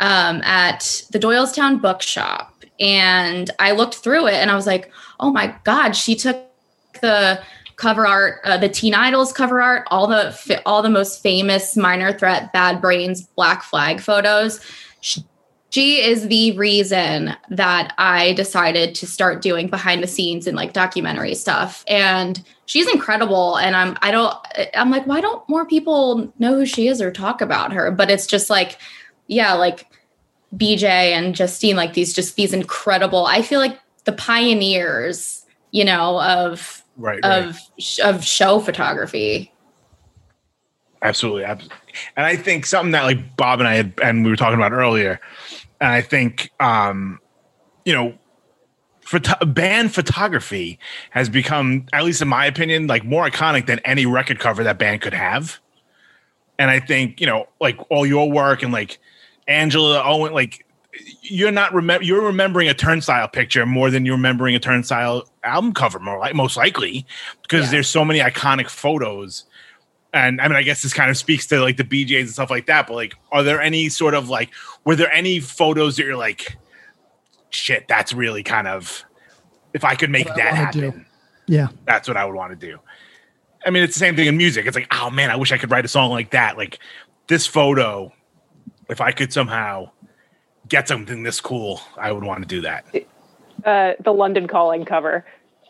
[0.00, 2.62] um, at the Doylestown bookshop.
[2.78, 6.36] And I looked through it and I was like, oh my God, she took
[7.00, 7.40] the
[7.78, 12.12] cover art, uh, the Teen Idols cover art, all the all the most famous Minor
[12.12, 14.60] Threat, Bad Brains, Black Flag photos.
[15.00, 15.24] She,
[15.70, 20.72] she is the reason that I decided to start doing behind the scenes and like
[20.72, 21.84] documentary stuff.
[21.86, 23.56] And she's incredible.
[23.56, 24.34] And I'm I don't
[24.74, 27.90] I'm like, why don't more people know who she is or talk about her?
[27.92, 28.78] But it's just like,
[29.28, 29.86] yeah, like
[30.56, 36.20] BJ and Justine, like these just these incredible, I feel like the pioneers, you know,
[36.22, 38.00] of right, of right.
[38.00, 39.52] of show photography.
[41.00, 41.76] Absolutely, absolutely.
[42.16, 44.72] And I think something that like Bob and I had and we were talking about
[44.72, 45.20] earlier,
[45.80, 47.20] and I think um,
[47.84, 48.18] you know,
[49.00, 50.78] photo- band photography
[51.10, 54.78] has become, at least in my opinion, like more iconic than any record cover that
[54.78, 55.60] band could have.
[56.58, 58.98] And I think you know, like all your work and like
[59.46, 60.66] Angela Owen, like
[61.22, 65.72] you're not remember you're remembering a turnstile picture more than you're remembering a turnstile album
[65.72, 67.06] cover more like most likely
[67.42, 67.72] because yeah.
[67.72, 69.44] there's so many iconic photos.
[70.14, 72.48] And i mean i guess this kind of speaks to like the bjs and stuff
[72.50, 74.50] like that but like are there any sort of like
[74.86, 76.56] were there any photos that you're like
[77.50, 79.04] shit that's really kind of
[79.74, 81.04] if i could make what that happen.
[81.46, 81.68] Yeah.
[81.84, 82.78] That's what i would want to do.
[83.66, 84.64] I mean it's the same thing in music.
[84.64, 86.56] It's like oh man i wish i could write a song like that.
[86.56, 86.78] Like
[87.26, 88.10] this photo
[88.88, 89.90] if i could somehow
[90.68, 92.86] get something this cool, I would want to do that.
[93.64, 95.24] Uh, the London Calling cover.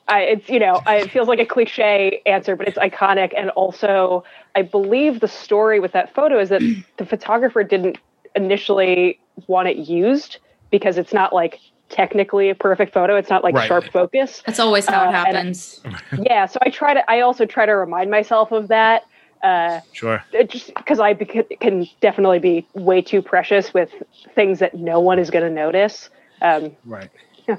[0.08, 3.32] I, it's you know I, it feels like a cliche answer, but it's iconic.
[3.36, 6.62] And also, I believe the story with that photo is that
[6.96, 7.98] the photographer didn't
[8.34, 10.38] initially want it used
[10.70, 13.16] because it's not like technically a perfect photo.
[13.16, 13.68] It's not like right.
[13.68, 14.42] sharp focus.
[14.46, 15.80] That's always how uh, it happens.
[15.84, 17.10] I, yeah, so I try to.
[17.10, 19.04] I also try to remind myself of that.
[19.42, 20.22] Uh, sure.
[20.48, 23.90] Just because I beca- can definitely be way too precious with
[24.34, 26.10] things that no one is going to notice.
[26.42, 27.10] Um, right.
[27.46, 27.56] Yeah.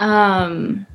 [0.00, 0.86] Um.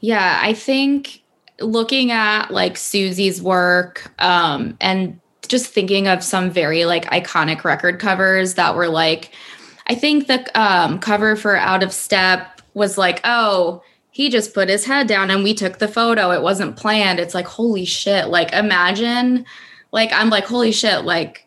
[0.00, 1.22] Yeah, I think
[1.60, 7.98] looking at like Susie's work, um, and just thinking of some very like iconic record
[7.98, 9.32] covers that were like,
[9.86, 13.82] I think the um, cover for Out of Step was like, oh,
[14.18, 16.32] he just put his head down and we took the photo.
[16.32, 17.20] It wasn't planned.
[17.20, 18.26] It's like, holy shit.
[18.26, 19.46] Like, imagine,
[19.92, 21.04] like, I'm like, holy shit.
[21.04, 21.46] Like,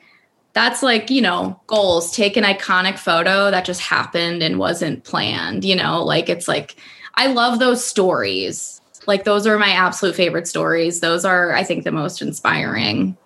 [0.54, 2.16] that's like, you know, goals.
[2.16, 6.78] Take an iconic photo that just happened and wasn't planned, you know, like, it's like,
[7.16, 8.80] I love those stories.
[9.06, 11.02] Like, those are my absolute favorite stories.
[11.02, 13.18] Those are, I think, the most inspiring.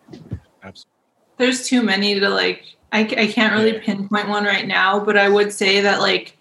[0.63, 0.89] Absolutely.
[1.37, 5.29] There's too many to like, I, I can't really pinpoint one right now, but I
[5.29, 6.35] would say that, like,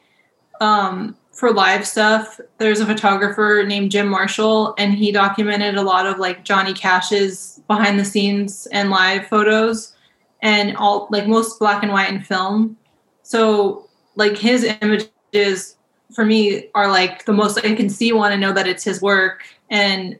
[0.62, 6.07] um, for live stuff, there's a photographer named Jim Marshall, and he documented a lot
[6.07, 9.94] of like Johnny Cash's behind the scenes and live photos,
[10.42, 12.77] and all like most black and white and film.
[13.23, 15.77] So like his images
[16.14, 19.03] for me are like the most I can see one and know that it's his
[19.03, 20.18] work, and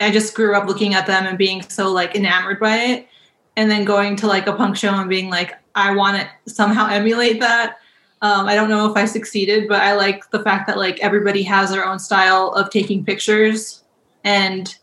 [0.00, 3.08] I just grew up looking at them and being so like enamored by it,
[3.56, 6.88] and then going to like a punk show and being like I want to somehow
[6.88, 7.76] emulate that
[8.22, 11.42] um, I don't know if I succeeded, but I like the fact that like everybody
[11.42, 13.82] has their own style of taking pictures.
[14.24, 14.74] And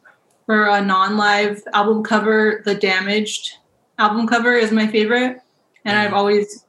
[0.46, 3.58] for a non-live album cover, the damaged
[3.98, 5.42] album cover is my favorite.
[5.86, 6.66] And I've always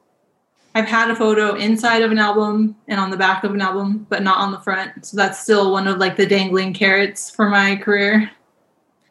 [0.75, 4.07] I've had a photo inside of an album and on the back of an album,
[4.09, 5.05] but not on the front.
[5.05, 8.31] So that's still one of like the dangling carrots for my career.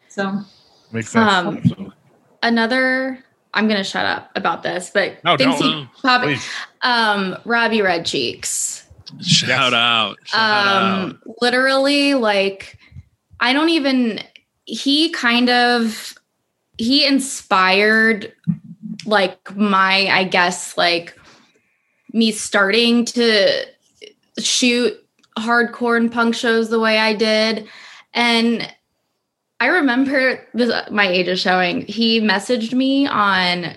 [0.09, 0.41] So
[0.91, 1.67] makes sense.
[1.71, 1.93] Um,
[2.43, 3.25] another
[3.55, 6.37] I'm gonna shut up about this, but no, things don't, no,
[6.83, 8.87] um, Robbie Red Cheeks.
[9.21, 9.73] Shout yes.
[9.73, 10.17] out.
[10.25, 11.37] Shout um, out.
[11.41, 12.79] literally like
[13.41, 14.21] I don't even
[14.65, 16.15] he kind of
[16.79, 18.33] he inspired
[19.05, 21.19] like my I guess like
[22.13, 23.67] me starting to
[24.39, 24.95] shoot
[25.39, 27.69] hardcore and punk shows the way I did
[28.15, 28.73] and
[29.61, 31.83] I remember this, my age is showing.
[31.83, 33.77] He messaged me on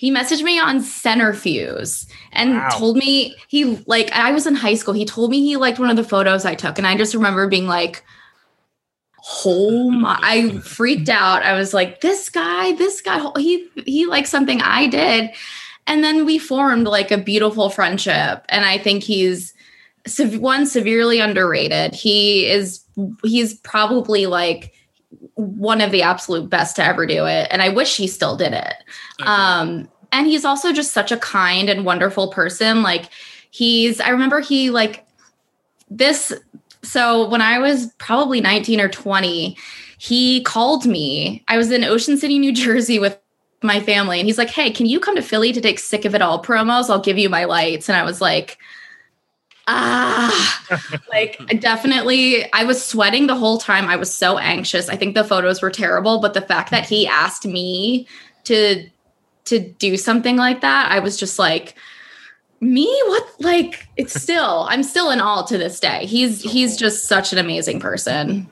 [0.00, 2.68] he messaged me on Centerfuse and wow.
[2.70, 4.94] told me he like I was in high school.
[4.94, 7.46] He told me he liked one of the photos I took, and I just remember
[7.48, 8.02] being like,
[9.44, 11.42] "Oh my!" I freaked out.
[11.42, 15.32] I was like, "This guy, this guy, he he likes something I did,"
[15.86, 18.46] and then we formed like a beautiful friendship.
[18.48, 19.52] And I think he's
[20.18, 21.94] one severely underrated.
[21.94, 22.82] He is
[23.22, 24.72] he's probably like
[25.40, 28.52] one of the absolute best to ever do it and i wish he still did
[28.52, 28.74] it.
[29.20, 32.82] Um and he's also just such a kind and wonderful person.
[32.82, 33.10] Like
[33.50, 35.06] he's i remember he like
[35.90, 36.32] this
[36.82, 39.56] so when i was probably 19 or 20
[39.98, 41.44] he called me.
[41.46, 43.18] I was in ocean city new jersey with
[43.62, 46.14] my family and he's like hey can you come to philly to take sick of
[46.14, 46.90] it all promos?
[46.90, 47.88] I'll give you my lights.
[47.88, 48.58] And i was like
[49.66, 53.88] ah, like definitely, I was sweating the whole time.
[53.88, 54.88] I was so anxious.
[54.88, 58.06] I think the photos were terrible, but the fact that he asked me
[58.44, 58.88] to
[59.46, 61.74] to do something like that, I was just like,
[62.60, 62.86] me?
[63.06, 63.26] What?
[63.40, 66.06] Like it's still i'm still in awe to this day.
[66.06, 68.50] He's he's just such an amazing person.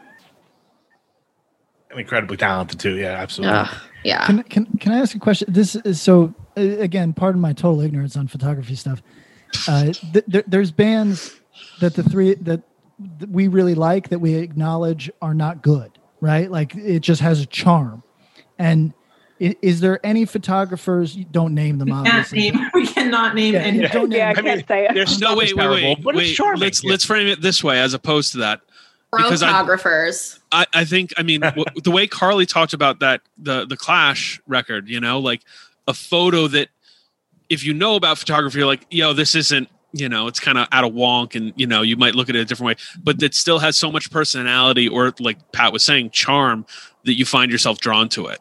[1.91, 2.97] And incredibly talented too.
[2.97, 3.59] Yeah absolutely.
[3.59, 3.69] Uh,
[4.05, 4.27] yeah.
[4.27, 5.53] Can, can can i ask a question?
[5.53, 9.03] This is so again pardon my total ignorance on photography stuff
[9.67, 11.39] uh, th- th- there's bands
[11.81, 12.63] that the three that
[13.29, 16.51] we really like that we acknowledge are not good, right?
[16.51, 18.03] Like it just has a charm.
[18.59, 18.93] And
[19.39, 21.15] is there any photographers?
[21.15, 21.89] Don't name them.
[21.89, 22.71] We can't name.
[22.75, 23.89] We cannot name yeah, any.
[23.89, 24.95] Don't name yeah, I can't mean, say it.
[24.95, 26.15] There's no wait, wait, wait, wait.
[26.15, 26.39] wait.
[26.59, 26.91] Let's yeah.
[26.91, 28.61] let's frame it this way, as opposed to that.
[29.11, 30.39] Photographers.
[30.53, 31.15] I, I think.
[31.17, 35.19] I mean, w- the way Carly talked about that the the Clash record, you know,
[35.21, 35.43] like
[35.87, 36.69] a photo that
[37.49, 40.69] if you know about photography, you're like, yo, this isn't, you know, it's kind of
[40.71, 43.23] out of wonk and, you know, you might look at it a different way, but
[43.23, 46.67] it still has so much personality or, like Pat was saying, charm
[47.05, 48.39] that you find yourself drawn to it.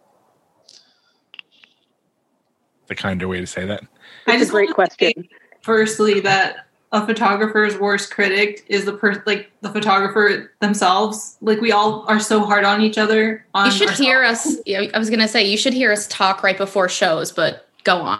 [2.88, 3.84] The kinder way to say that.
[4.26, 5.28] That's a great question.
[5.62, 11.70] Firstly, that a photographer's worst critic is the person like the photographer themselves like we
[11.70, 14.00] all are so hard on each other on you should ourselves.
[14.00, 14.58] hear us
[14.96, 18.20] i was gonna say you should hear us talk right before shows but go on.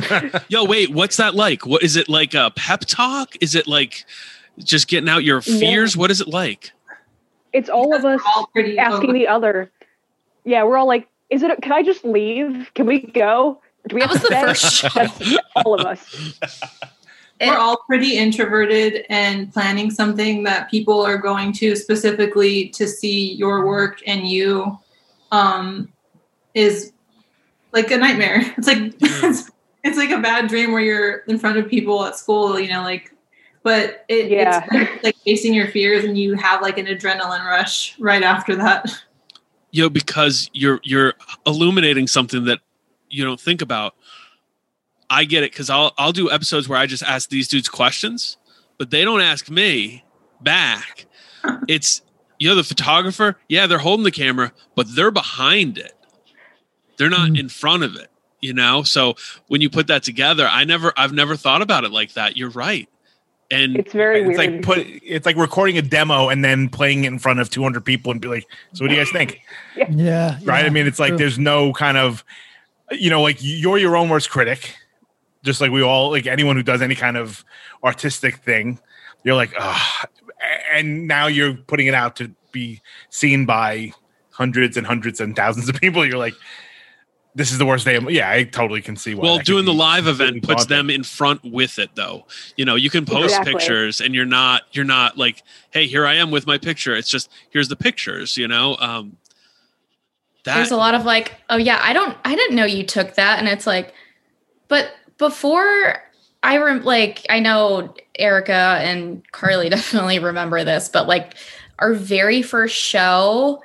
[0.48, 1.66] Yo, wait, what's that like?
[1.66, 3.34] What is it like a pep talk?
[3.40, 4.04] Is it like
[4.58, 5.94] just getting out your fears?
[5.94, 6.00] Yeah.
[6.00, 6.72] What is it like?
[7.52, 9.70] It's all of us all asking the other.
[10.44, 12.70] Yeah, we're all like, is it can I just leave?
[12.74, 13.60] Can we go?
[13.88, 14.84] Do we have to the first
[15.56, 16.38] all of us.
[17.40, 23.32] We're all pretty introverted and planning something that people are going to specifically to see
[23.32, 24.78] your work and you
[25.32, 25.92] um,
[26.54, 26.92] is
[27.72, 28.42] like a nightmare.
[28.56, 29.50] It's like it's,
[29.84, 32.82] it's, like a bad dream where you're in front of people at school, you know,
[32.82, 33.14] like
[33.62, 34.66] but it, yeah.
[34.72, 38.90] it's like facing your fears and you have like an adrenaline rush right after that.
[39.70, 41.14] You know, because you're you're
[41.46, 42.60] illuminating something that
[43.08, 43.94] you don't think about.
[45.08, 48.36] I get it because I'll I'll do episodes where I just ask these dudes questions,
[48.78, 50.04] but they don't ask me
[50.40, 51.06] back.
[51.68, 52.02] it's
[52.38, 55.94] you know the photographer, yeah, they're holding the camera, but they're behind it
[57.02, 57.36] they're not mm-hmm.
[57.36, 58.11] in front of it,
[58.42, 58.82] you know?
[58.82, 59.14] So
[59.46, 62.36] when you put that together, I never I've never thought about it like that.
[62.36, 62.88] You're right.
[63.50, 64.52] And it's very it's weird.
[64.54, 67.84] like put it's like recording a demo and then playing it in front of 200
[67.84, 69.40] people and be like, "So what do you guys think?"
[69.76, 69.86] yeah.
[69.90, 70.38] yeah.
[70.42, 70.60] Right?
[70.60, 71.18] Yeah, I mean, it's like true.
[71.18, 72.24] there's no kind of
[72.90, 74.76] you know, like you're your own worst critic.
[75.42, 77.44] Just like we all like anyone who does any kind of
[77.82, 78.78] artistic thing,
[79.24, 80.06] you're like, "Ah."
[80.72, 82.80] And now you're putting it out to be
[83.10, 83.92] seen by
[84.30, 86.06] hundreds and hundreds and thousands of people.
[86.06, 86.34] You're like,
[87.34, 87.96] this is the worst day.
[87.96, 89.22] Of, yeah, I totally can see why.
[89.22, 92.26] Well, doing the live event puts them in front with it, though.
[92.56, 93.54] You know, you can post exactly.
[93.54, 96.94] pictures, and you're not you're not like, hey, here I am with my picture.
[96.94, 98.36] It's just here's the pictures.
[98.36, 99.16] You know, um,
[100.44, 103.14] that, there's a lot of like, oh yeah, I don't, I didn't know you took
[103.14, 103.94] that, and it's like,
[104.68, 106.02] but before
[106.42, 111.34] I rem- like, I know Erica and Carly definitely remember this, but like
[111.78, 113.62] our very first show.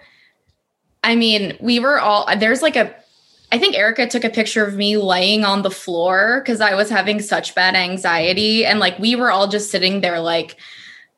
[1.04, 2.94] I mean, we were all there's like a
[3.52, 6.90] I think Erica took a picture of me laying on the floor because I was
[6.90, 8.66] having such bad anxiety.
[8.66, 10.58] And like we were all just sitting there, like,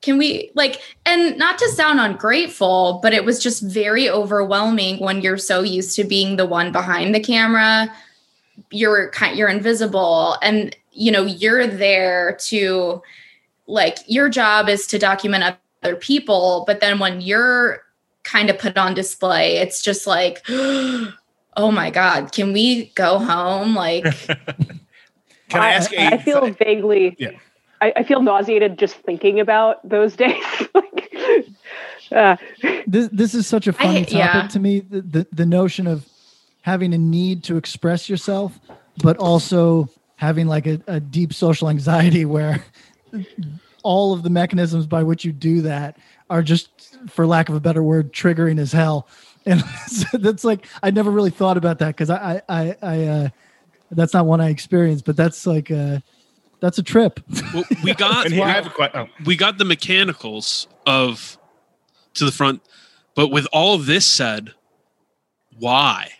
[0.01, 5.19] can we like and not to sound ungrateful but it was just very overwhelming when
[5.19, 7.93] you're so used to being the one behind the camera
[8.71, 13.03] you're kind you're invisible and you know you're there to
[13.69, 17.82] like your job is to document other people, but then when you're
[18.23, 21.13] kind of put on display, it's just like, oh,
[21.60, 23.76] oh my God, can we go home?
[23.76, 24.03] Like,
[25.49, 25.91] can I ask?
[25.93, 27.32] I, I feel vaguely, yeah.
[27.82, 30.43] I, I, feel nauseated just thinking about those days.
[30.74, 31.12] like,
[32.14, 32.38] uh,
[32.88, 34.47] this, this is such a funny I, topic yeah.
[34.47, 34.80] to me.
[34.80, 36.07] The, the, the notion of
[36.62, 38.57] having a need to express yourself,
[39.03, 42.64] but also having like a, a deep social anxiety where
[43.84, 45.97] all of the mechanisms by which you do that
[46.30, 49.07] are just, for lack of a better word, triggering as hell.
[49.45, 49.63] And
[50.13, 53.29] that's like I never really thought about that because I I I uh,
[53.91, 55.99] that's not one I experienced, but that's like uh,
[56.59, 57.19] that's a trip.
[57.53, 59.07] Well, we got oh.
[59.25, 61.37] we got the mechanicals of
[62.13, 62.61] to the front,
[63.15, 64.53] but with all of this said,
[65.57, 66.11] why?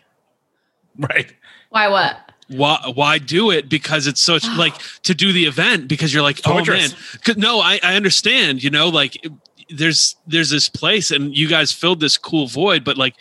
[0.98, 1.32] Right.
[1.68, 2.30] Why what?
[2.50, 6.40] why why do it because it's such like to do the event because you're like
[6.44, 6.90] oh man
[7.36, 9.24] no I, I understand you know like
[9.74, 13.14] there's there's this place and you guys filled this cool void but like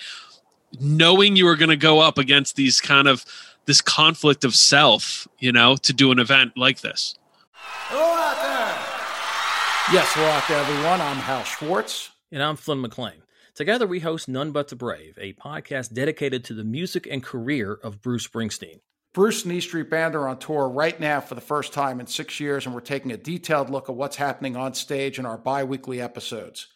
[0.80, 3.26] knowing you were going to go up against these kind of
[3.66, 7.18] this conflict of self you know to do an event like this.
[7.54, 9.96] Hello out there.
[9.96, 11.02] Yes hello out there everyone.
[11.02, 12.12] I'm hal schwartz.
[12.32, 13.24] And i'm flynn mclean
[13.60, 17.74] Together, we host None But the Brave, a podcast dedicated to the music and career
[17.84, 18.80] of Bruce Springsteen.
[19.20, 22.08] Bruce and E Street Band are on tour right now for the first time in
[22.08, 25.38] six years, and we're taking a detailed look at what's happening on stage in our
[25.38, 26.68] bi weekly episodes.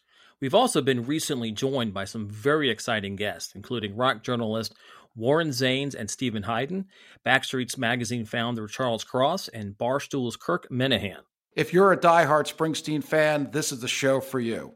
[0.42, 4.76] We've also been recently joined by some very exciting guests, including rock journalist
[5.16, 6.88] Warren Zanes and Steven Hyden,
[7.26, 11.24] Backstreet's magazine founder Charles Cross, and Barstool's Kirk Minihane.
[11.56, 14.74] If you're a die-hard Springsteen fan, this is the show for you.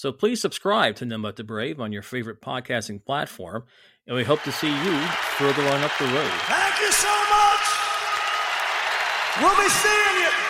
[0.00, 3.64] So please subscribe to But the Brave on your favorite podcasting platform
[4.06, 4.98] and we hope to see you
[5.36, 6.32] further on up the road.
[6.48, 7.66] Thank you so much.
[9.42, 10.49] We'll be seeing you.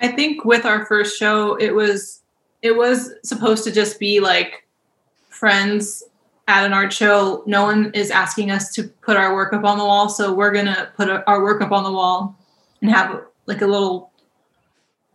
[0.00, 2.22] I think with our first show, it was
[2.62, 4.66] it was supposed to just be like
[5.28, 6.02] friends
[6.48, 7.42] at an art show.
[7.46, 10.52] No one is asking us to put our work up on the wall, so we're
[10.52, 12.36] gonna put our work up on the wall
[12.80, 14.10] and have like a little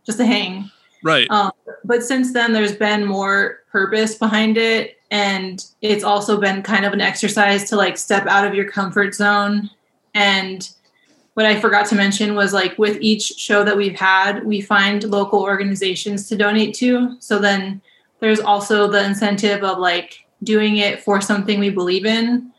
[0.04, 0.70] just a hang.
[1.02, 1.30] Right.
[1.30, 1.52] Um,
[1.84, 6.92] but since then, there's been more purpose behind it, and it's also been kind of
[6.92, 9.70] an exercise to like step out of your comfort zone
[10.14, 10.70] and
[11.36, 15.04] what I forgot to mention was like with each show that we've had, we find
[15.04, 17.14] local organizations to donate to.
[17.20, 17.82] So then
[18.20, 22.50] there's also the incentive of like doing it for something we believe in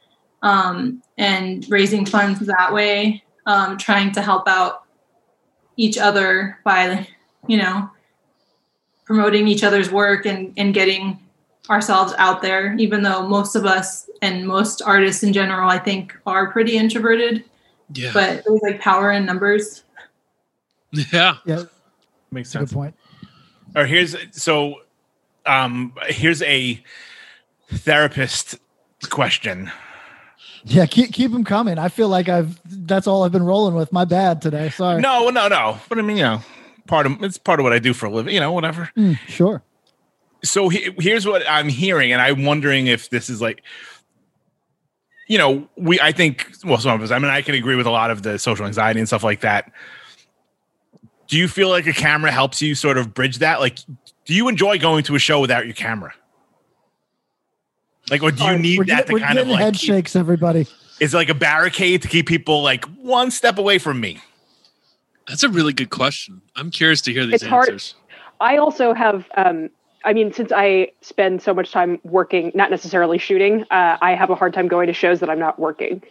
[0.43, 4.84] um, and raising funds that way, um, trying to help out
[5.75, 7.07] each other by,
[7.47, 7.89] you know,
[9.05, 11.19] promoting each other's work and, and getting
[11.71, 16.15] ourselves out there, even though most of us and most artists in general, I think,
[16.28, 17.43] are pretty introverted
[17.93, 18.11] yeah.
[18.13, 19.83] But it was like power in numbers.
[20.91, 21.38] Yeah.
[21.45, 21.63] Yeah.
[22.31, 22.69] Makes sense.
[22.69, 22.95] Good point.
[23.75, 24.81] Or here's so
[25.45, 26.81] um here's a
[27.71, 28.57] therapist
[29.09, 29.71] question.
[30.63, 31.77] Yeah, keep keep them coming.
[31.77, 33.91] I feel like I've that's all I've been rolling with.
[33.93, 34.69] My bad today.
[34.69, 35.01] Sorry.
[35.01, 35.77] No, no, no.
[35.88, 36.41] But I mean, you know,
[36.88, 38.33] part of it's part of what I do for a living.
[38.33, 38.89] You know, whatever.
[38.97, 39.63] Mm, sure.
[40.43, 43.63] So he, here's what I'm hearing, and I'm wondering if this is like
[45.28, 47.11] you know, we I think well, some of us.
[47.11, 49.41] I mean, I can agree with a lot of the social anxiety and stuff like
[49.41, 49.71] that.
[51.28, 53.59] Do you feel like a camera helps you sort of bridge that?
[53.59, 53.80] Like,
[54.25, 56.13] do you enjoy going to a show without your camera?
[58.09, 60.15] Like, or do you right, need that get, to kind of like head keep, shakes?
[60.15, 60.65] Everybody
[61.01, 64.21] is like a barricade to keep people like one step away from me.
[65.28, 66.41] That's a really good question.
[66.55, 67.95] I'm curious to hear these it's answers.
[68.39, 68.53] Hard.
[68.53, 69.69] I also have um,
[70.08, 74.30] I mean, since I spend so much time working, not necessarily shooting, uh, I have
[74.30, 76.01] a hard time going to shows that I'm not working.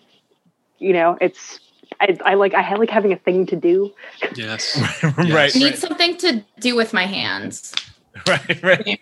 [0.78, 1.58] You know, it's
[1.98, 3.94] I, I like I like having a thing to do.
[4.34, 5.56] Yes, right.
[5.56, 7.74] I need something to do with my hands.
[8.26, 9.00] Right, right.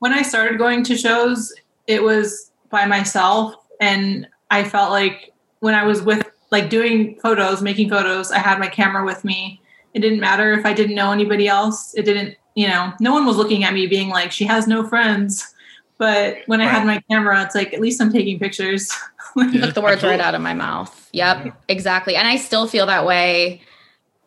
[0.00, 1.50] When I started going to shows,
[1.86, 7.62] it was by myself, and I felt like when I was with like doing photos,
[7.62, 9.62] making photos, I had my camera with me.
[9.94, 11.94] It didn't matter if I didn't know anybody else.
[11.94, 14.86] It didn't, you know, no one was looking at me being like, she has no
[14.86, 15.54] friends.
[15.98, 18.90] But when I had my camera, it's like, at least I'm taking pictures.
[19.52, 21.10] Took the words right out of my mouth.
[21.12, 22.16] Yep, exactly.
[22.16, 23.60] And I still feel that way.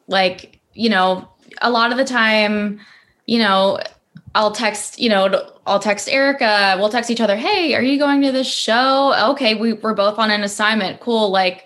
[0.07, 1.28] Like, you know,
[1.61, 2.80] a lot of the time,
[3.26, 3.80] you know,
[4.36, 6.76] I'll text, you know, I'll text Erica.
[6.78, 9.32] We'll text each other, hey, are you going to this show?
[9.32, 10.99] Okay, we, we're both on an assignment.
[10.99, 11.30] Cool.
[11.30, 11.66] Like,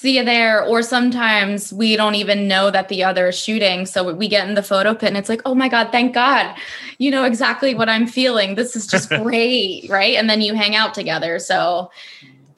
[0.00, 0.64] see you there.
[0.64, 3.84] Or sometimes we don't even know that the other is shooting.
[3.84, 6.56] So we get in the photo pit and it's like, oh my God, thank God.
[6.98, 8.54] You know exactly what I'm feeling.
[8.54, 9.86] This is just great.
[9.90, 10.16] right.
[10.16, 11.38] And then you hang out together.
[11.38, 11.90] So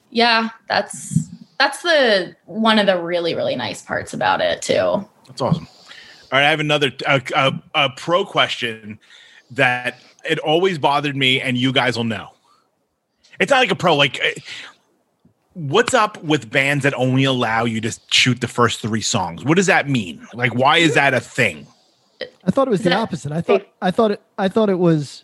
[0.09, 1.29] yeah, that's
[1.59, 5.05] that's the one of the really, really nice parts about it too.
[5.27, 5.67] That's awesome.
[6.31, 8.99] All right, I have another a, a, a pro question
[9.51, 12.29] that it always bothered me, and you guys will know.
[13.39, 14.33] It's not like a pro, like eh,
[15.53, 19.43] what's up with bands that only allow you to shoot the first three songs?
[19.43, 20.25] What does that mean?
[20.33, 21.67] Like, why is that a thing?
[22.45, 23.31] I thought it was the opposite.
[23.31, 25.23] I thought I thought it I thought it was.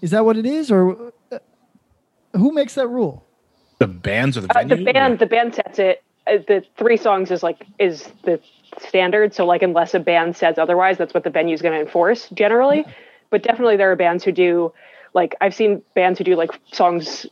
[0.00, 1.38] Is that what it is, or uh,
[2.32, 3.24] who makes that rule?
[3.78, 6.02] The bands or the uh, the band the band sets it.
[6.26, 8.40] Uh, the three songs is like is the
[8.78, 9.34] standard.
[9.34, 12.28] So like unless a band says otherwise, that's what the venue is going to enforce
[12.30, 12.84] generally.
[13.30, 14.72] But definitely there are bands who do
[15.14, 17.26] like I've seen bands who do like songs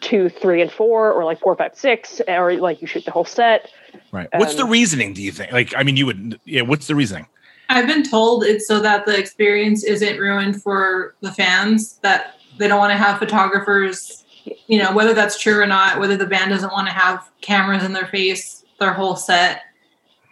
[0.00, 3.24] two, three, and four, or like four, five, six, or like you shoot the whole
[3.24, 3.70] set.
[4.12, 4.28] Right.
[4.32, 5.12] Um, what's the reasoning?
[5.12, 5.52] Do you think?
[5.52, 6.40] Like, I mean, you would.
[6.44, 6.62] Yeah.
[6.62, 7.26] What's the reasoning?
[7.70, 11.98] I've been told it's so that the experience isn't ruined for the fans.
[12.02, 14.24] That they don't want to have photographers.
[14.66, 17.82] You know, whether that's true or not, whether the band doesn't want to have cameras
[17.82, 19.62] in their face their whole set.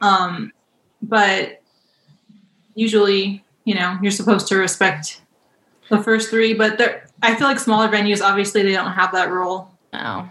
[0.01, 0.53] Um,
[1.03, 1.63] but
[2.75, 5.22] usually, you know, you're supposed to respect
[5.93, 6.55] the first three.
[6.55, 9.71] But there, I feel like smaller venues, obviously, they don't have that rule.
[9.93, 10.29] No.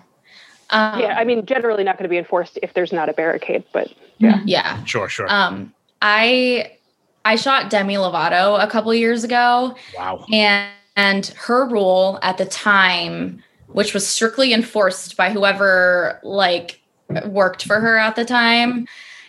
[0.72, 3.64] Um, yeah, I mean, generally not going to be enforced if there's not a barricade,
[3.74, 5.32] but yeah, yeah, sure, sure.
[5.32, 6.78] Um, I
[7.26, 9.76] I shot Demi Lovato a couple years ago.
[9.98, 10.26] Wow.
[10.32, 16.82] And and her rule at the time, which was strictly enforced by whoever like
[17.26, 18.88] worked for her at the time,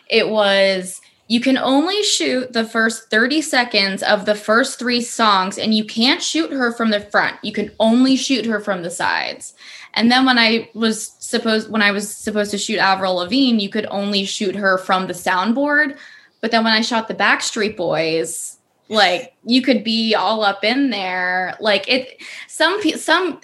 [0.09, 5.57] it was you can only shoot the first 30 seconds of the first three songs
[5.57, 7.37] and you can't shoot her from the front.
[7.43, 9.55] You can only shoot her from the sides.
[9.95, 13.69] And then when i was supposed when i was supposed to shoot avril lavigne you
[13.69, 15.97] could only shoot her from the soundboard.
[16.41, 18.59] But then when i shot the backstreet boys
[18.89, 21.57] like you could be all up in there.
[21.61, 23.41] Like it some some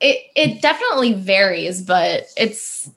[0.00, 2.90] it it definitely varies but it's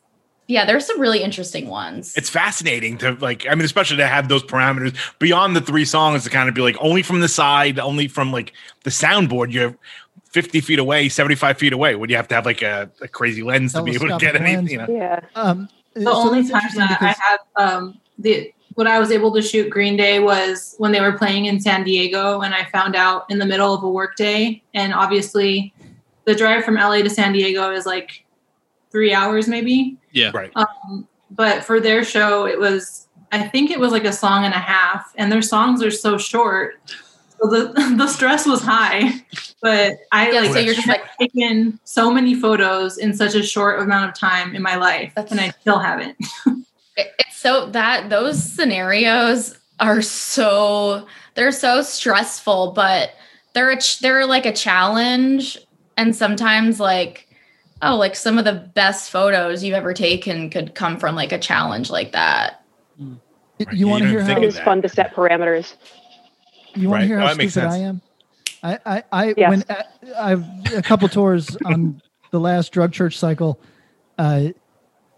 [0.48, 2.16] yeah, there's some really interesting ones.
[2.16, 6.24] It's fascinating to like, I mean, especially to have those parameters beyond the three songs
[6.24, 9.76] to kind of be like only from the side, only from like the soundboard, you're
[10.32, 11.96] 50 feet away, 75 feet away.
[11.96, 14.36] Would you have to have like a, a crazy lens to be able to get
[14.36, 14.68] anything?
[14.68, 14.88] You know?
[14.90, 15.22] Yeah.
[15.34, 19.42] Um, the so only time that I had um, the what I was able to
[19.42, 23.26] shoot Green Day was when they were playing in San Diego, and I found out
[23.30, 24.62] in the middle of a workday.
[24.74, 25.74] And obviously,
[26.26, 28.25] the drive from LA to San Diego is like
[28.96, 29.98] three hours, maybe.
[30.14, 30.32] Yeah.
[30.34, 30.52] Right.
[30.56, 34.54] Um, but for their show, it was, I think it was like a song and
[34.54, 36.76] a half, and their songs are so short.
[37.42, 39.12] So the, the stress was high,
[39.62, 43.44] but I Yeah, like, so you're just like- taken so many photos in such a
[43.44, 46.16] short amount of time in my life, That's, and I still haven't.
[46.98, 53.10] It- it's so that those scenarios are so they're so stressful, but
[53.52, 55.58] they're a, ch- they're like a challenge,
[55.98, 57.28] and sometimes like
[57.82, 61.40] oh, like some of the best photos you've ever taken could come from like a
[61.40, 62.64] challenge like that.
[63.72, 65.76] You want to hear how it is fun to set parameters.
[66.76, 67.02] You want Right.
[67.02, 68.02] to hear how that stupid I am?
[68.64, 69.50] I, I, I Yes.
[69.50, 69.84] when uh,
[70.18, 72.02] I've a couple tours on
[72.32, 73.60] the last drug church cycle,
[74.18, 74.40] uh,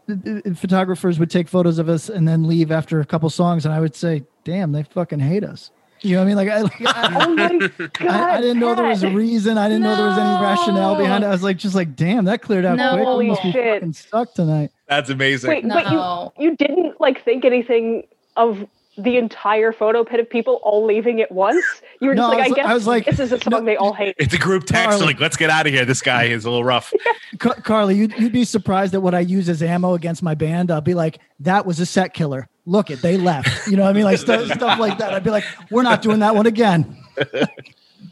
[0.07, 3.65] th- th- photographers would take photos of us and then leave after a couple songs,
[3.65, 5.71] and I would say, "Damn, they fucking hate us."
[6.01, 6.35] You know what I mean?
[6.37, 7.49] Like, I, like, I, Oh my
[7.93, 8.07] god!
[8.07, 9.57] I, I didn't know there was a reason.
[9.57, 11.27] I didn't know there was any rationale behind it.
[11.27, 12.89] I was like, just like, damn, that cleared out No.
[12.91, 12.99] quick.
[12.99, 13.75] We Holy must be shit.
[13.81, 14.71] fucking stuck tonight.
[14.87, 15.49] That's amazing.
[15.49, 18.03] Wait, but you you didn't like think anything
[18.35, 18.65] of
[18.99, 21.63] the entire photo pit of people all leaving at once?
[22.01, 23.39] You were just No, I like, I, was- guess I was like, this is a
[23.39, 24.15] song no, they all hate.
[24.17, 24.89] It's a group text.
[24.89, 25.05] Carly.
[25.05, 25.85] Like, let's get out of here.
[25.85, 26.91] This guy is a little rough.
[27.39, 30.71] Car- Carly, you'd, you'd be surprised at what I use as ammo against my band.
[30.71, 32.49] I'll be like, that was a set killer.
[32.67, 33.67] Look it, they left.
[33.67, 34.03] You know what I mean?
[34.03, 35.13] Like stuff, stuff like that.
[35.13, 36.95] I'd be like, we're not doing that one again.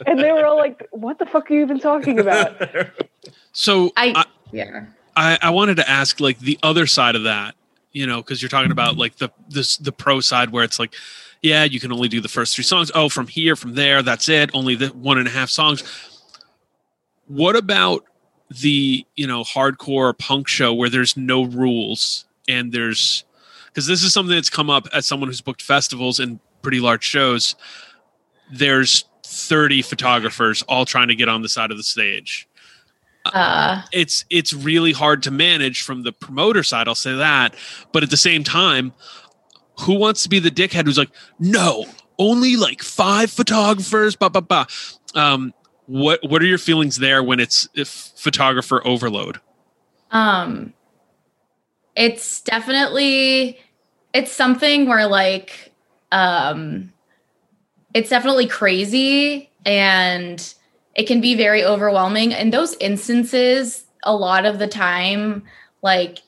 [0.08, 2.60] And they were all like, "What the fuck are you even talking about?"
[3.54, 4.86] So I, I, yeah.
[5.16, 7.54] I, I wanted to ask like the other side of that.
[7.96, 9.00] you know, because you're talking about mm-hmm.
[9.00, 10.94] like the this the pro side where it's like,
[11.42, 12.92] yeah, you can only do the first three songs.
[12.94, 14.52] Oh, from here, from there, that's it.
[14.54, 15.82] Only the one and a half songs.
[17.28, 18.04] What about
[18.50, 23.24] the you know hardcore punk show where there's no rules and there's
[23.76, 27.04] because this is something that's come up as someone who's booked festivals and pretty large
[27.04, 27.58] shows.
[28.50, 32.48] There's 30 photographers all trying to get on the side of the stage.
[33.26, 36.88] Uh, it's it's really hard to manage from the promoter side.
[36.88, 37.56] I'll say that,
[37.92, 38.94] but at the same time,
[39.82, 41.10] who wants to be the dickhead who's like,
[41.40, 41.86] no,
[42.18, 44.66] only like five photographers, blah blah blah.
[45.16, 45.54] Um,
[45.88, 49.42] what what are your feelings there when it's if photographer overload?
[50.12, 50.74] Um,
[51.96, 53.60] it's definitely
[54.14, 55.72] it's something where like
[56.12, 56.92] um
[57.94, 60.54] it's definitely crazy and
[60.96, 62.32] it can be very overwhelming.
[62.32, 65.44] In those instances, a lot of the time,
[65.82, 66.20] like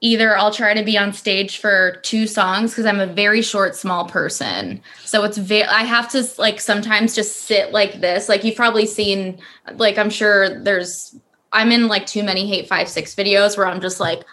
[0.00, 3.74] either I'll try to be on stage for two songs because I'm a very short,
[3.74, 4.82] small person.
[5.04, 8.28] So it's very, I have to like sometimes just sit like this.
[8.28, 9.38] Like you've probably seen,
[9.76, 11.16] like, I'm sure there's,
[11.52, 14.24] I'm in like too many Hate5six videos where I'm just like,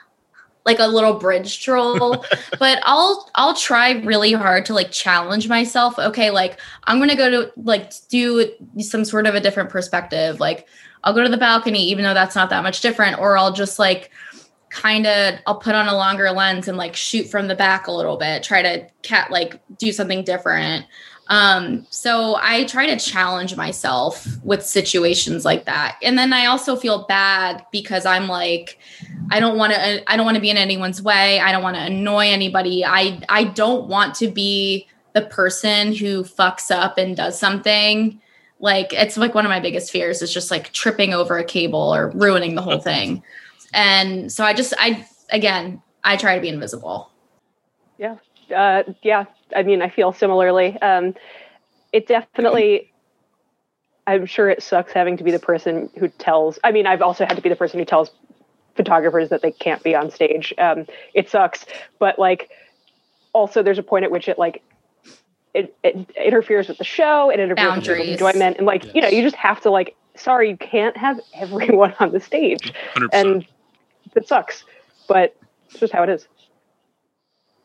[0.66, 2.26] like a little bridge troll.
[2.60, 5.98] But i'll i'll try really hard to like challenge myself.
[5.98, 10.40] Okay like i'm gonna go to like do some sort of a different perspective.
[10.40, 10.68] Like
[11.04, 13.80] i'll go to the balcony even though that's not that much different or i'll just
[13.80, 14.12] like
[14.70, 17.92] kind of i'll put on a longer lens and like shoot from the back a
[17.92, 20.86] little bit try to cat like do something different
[21.32, 25.98] um, so I try to challenge myself with situations like that.
[26.04, 28.78] And then I also feel bad because I'm like,
[29.32, 31.40] I don't want to, I don't want to be in anyone's way.
[31.40, 32.84] I don't want to annoy anybody.
[32.84, 38.20] I, I don't want to be the person who fucks up and does something.
[38.60, 41.96] Like it's like one of my biggest fears is just like tripping over a cable
[41.96, 43.24] or ruining the whole thing.
[43.74, 47.10] And so I just, I, again, I try to be invisible.
[47.98, 48.18] Yeah.
[48.54, 49.24] Uh, yeah,
[49.56, 50.80] I mean, I feel similarly.
[50.82, 51.16] Um,
[51.92, 52.92] it definitely,
[54.08, 56.60] I'm sure it sucks having to be the person who tells.
[56.64, 58.12] I mean, I've also had to be the person who tells
[58.76, 60.54] photographers that they can't be on stage.
[60.58, 61.66] Um, it sucks,
[62.00, 62.50] but like,
[63.34, 64.62] also there's a point at which it like
[65.54, 67.30] it, it interferes with the show.
[67.30, 68.00] It interferes Boundaries.
[68.00, 68.96] with enjoyment, and like yes.
[68.96, 69.96] you know, you just have to like.
[70.16, 73.10] Sorry, you can't have everyone on the stage, 100%.
[73.14, 73.46] and
[74.16, 74.66] it sucks,
[75.08, 75.36] but
[75.70, 76.28] it's just how it is.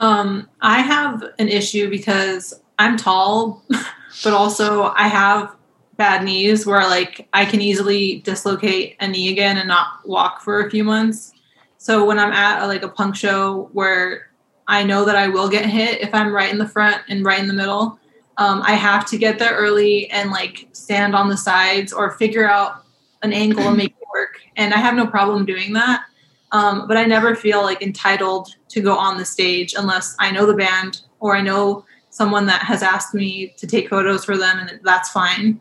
[0.00, 3.62] Um, I have an issue because I'm tall,
[4.24, 5.56] but also I have
[5.96, 10.66] bad knees where like I can easily dislocate a knee again and not walk for
[10.66, 11.32] a few months.
[11.78, 14.30] So when I'm at a, like a punk show where
[14.68, 17.38] I know that I will get hit if I'm right in the front and right
[17.38, 17.98] in the middle,
[18.38, 22.48] um, I have to get there early and like stand on the sides or figure
[22.48, 22.84] out
[23.22, 24.40] an angle and make it work.
[24.56, 26.04] And I have no problem doing that.
[26.52, 30.46] Um, but I never feel like entitled to go on the stage unless I know
[30.46, 34.58] the band or I know someone that has asked me to take photos for them,
[34.58, 35.60] and that's fine.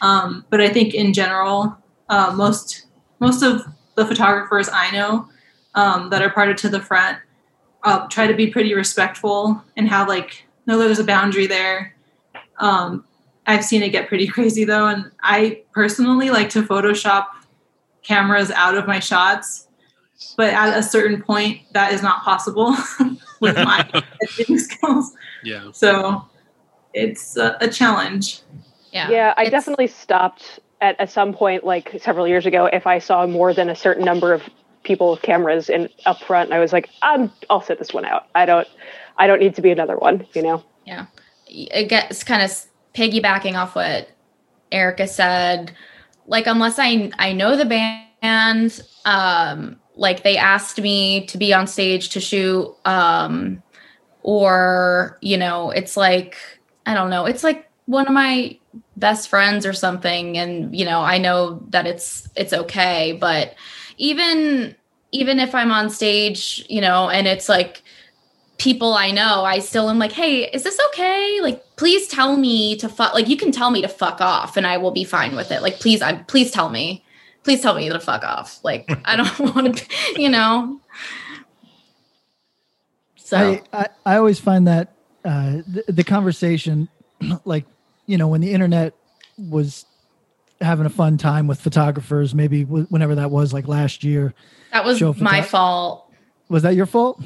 [0.00, 1.76] Um, but I think in general,
[2.08, 2.86] uh, most
[3.18, 3.62] most of
[3.96, 5.28] the photographers I know
[5.74, 7.18] um, that are part of to the front
[7.82, 11.94] uh, try to be pretty respectful and have like know there's a boundary there.
[12.58, 13.04] Um,
[13.46, 17.26] I've seen it get pretty crazy though, and I personally like to Photoshop
[18.02, 19.65] cameras out of my shots
[20.36, 22.74] but at a certain point that is not possible
[23.40, 23.88] with my
[24.22, 25.12] editing skills.
[25.42, 25.70] Yeah.
[25.72, 26.24] So
[26.94, 28.40] it's a, a challenge.
[28.92, 29.10] Yeah.
[29.10, 33.26] Yeah i definitely stopped at, at some point like several years ago if i saw
[33.26, 34.42] more than a certain number of
[34.84, 38.28] people with cameras in up front i was like i'm i'll sit this one out.
[38.34, 38.68] I don't
[39.18, 40.64] i don't need to be another one you know?
[40.86, 41.06] Yeah.
[41.46, 42.50] It gets kind of
[42.94, 44.08] piggybacking off what
[44.72, 45.72] erica said
[46.26, 51.66] like unless i i know the band um like they asked me to be on
[51.66, 53.62] stage to shoot um
[54.22, 56.36] or you know it's like
[56.84, 58.56] i don't know it's like one of my
[58.96, 63.54] best friends or something and you know i know that it's it's okay but
[63.96, 64.74] even
[65.12, 67.82] even if i'm on stage you know and it's like
[68.58, 71.40] people i know i still am like hey is this okay?
[71.42, 74.66] Like please tell me to fuck like you can tell me to fuck off and
[74.66, 75.62] i will be fine with it.
[75.62, 77.04] Like please i please tell me
[77.46, 78.58] please tell me to fuck off.
[78.64, 80.80] Like I don't want to, you know.
[83.14, 84.94] So I, I, I always find that
[85.24, 86.88] uh, the, the conversation,
[87.44, 87.64] like
[88.06, 88.94] you know, when the internet
[89.38, 89.86] was
[90.60, 94.34] having a fun time with photographers, maybe w- whenever that was, like last year.
[94.72, 96.12] That was my fault.
[96.48, 97.22] Was that your fault?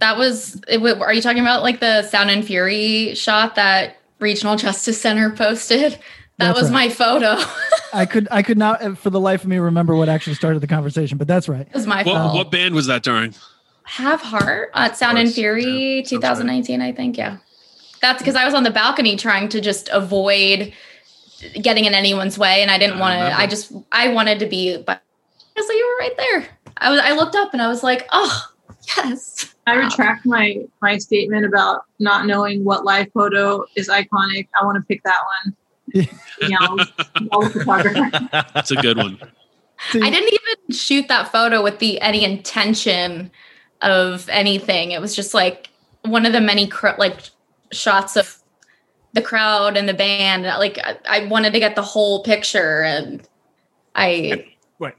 [0.00, 0.60] That was.
[0.68, 5.30] It, are you talking about like the Sound and Fury shot that Regional Justice Center
[5.36, 5.98] posted?
[6.42, 6.88] That that's was right.
[6.88, 7.36] my photo.
[7.92, 10.60] I could I could not uh, for the life of me remember what actually started
[10.60, 11.66] the conversation, but that's right.
[11.66, 12.34] It was my what, fault.
[12.34, 13.34] What band was that during?
[13.84, 17.18] Have Heart at Sound and Fury yeah, 2019, I think.
[17.18, 17.38] Yeah.
[18.00, 20.72] That's because I was on the balcony trying to just avoid
[21.60, 22.62] getting in anyone's way.
[22.62, 25.02] And I didn't want to, I just, I wanted to be, but
[25.56, 26.48] so you were right there.
[26.78, 28.48] I was, I looked up and I was like, oh,
[28.96, 29.54] yes.
[29.66, 29.84] I wow.
[29.84, 34.48] retract my, my statement about not knowing what live photo is iconic.
[34.60, 35.56] I want to pick that one.
[38.54, 39.18] That's a good one.
[39.94, 43.30] I didn't even shoot that photo with the any intention
[43.80, 44.92] of anything.
[44.92, 45.70] It was just like
[46.02, 47.20] one of the many cr- like
[47.72, 48.38] shots of
[49.12, 50.44] the crowd and the band.
[50.44, 53.26] Like I, I wanted to get the whole picture, and
[53.94, 54.46] I.
[54.78, 54.94] What?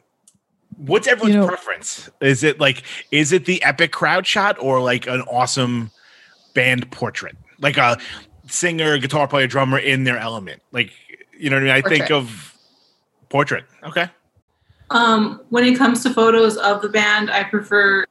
[0.77, 2.09] What's everyone's you know, preference?
[2.21, 5.91] Is it like is it the epic crowd shot or like an awesome
[6.53, 7.97] band portrait, like a
[8.53, 10.61] singer, guitar player, drummer in their element?
[10.71, 10.91] Like
[11.37, 11.85] you know what I mean?
[11.85, 12.57] I think of
[13.29, 13.65] portrait.
[13.83, 14.09] Okay.
[14.89, 18.05] Um, when it comes to photos of the band, I prefer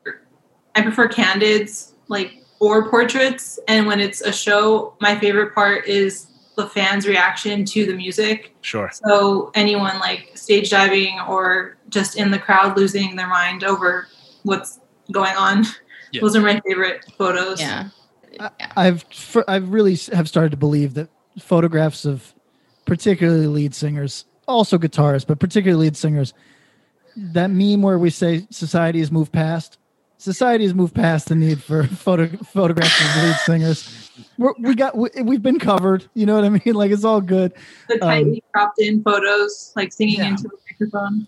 [0.74, 3.58] I prefer candids, like or portraits.
[3.68, 8.54] And when it's a show, my favorite part is the fans' reaction to the music.
[8.60, 8.90] Sure.
[8.92, 14.06] So anyone like stage diving or just in the crowd losing their mind over
[14.42, 14.80] what's
[15.10, 15.64] going on.
[16.12, 16.20] Yeah.
[16.20, 17.60] Those are my favorite photos.
[17.60, 17.88] Yeah.
[18.76, 19.04] I, have
[19.48, 22.34] I've really have started to believe that photographs of
[22.84, 26.34] particularly lead singers, also guitarists, but particularly lead singers,
[27.16, 29.78] that meme where we say society has moved past
[30.22, 34.10] society has moved past the need for photo photographs of lead singers.
[34.38, 36.08] We're, we got we, have been covered.
[36.14, 36.62] You know what I mean?
[36.82, 37.52] Like it's all good.
[37.88, 40.28] The tightly um, cropped in photos, like singing yeah.
[40.28, 41.26] into a microphone.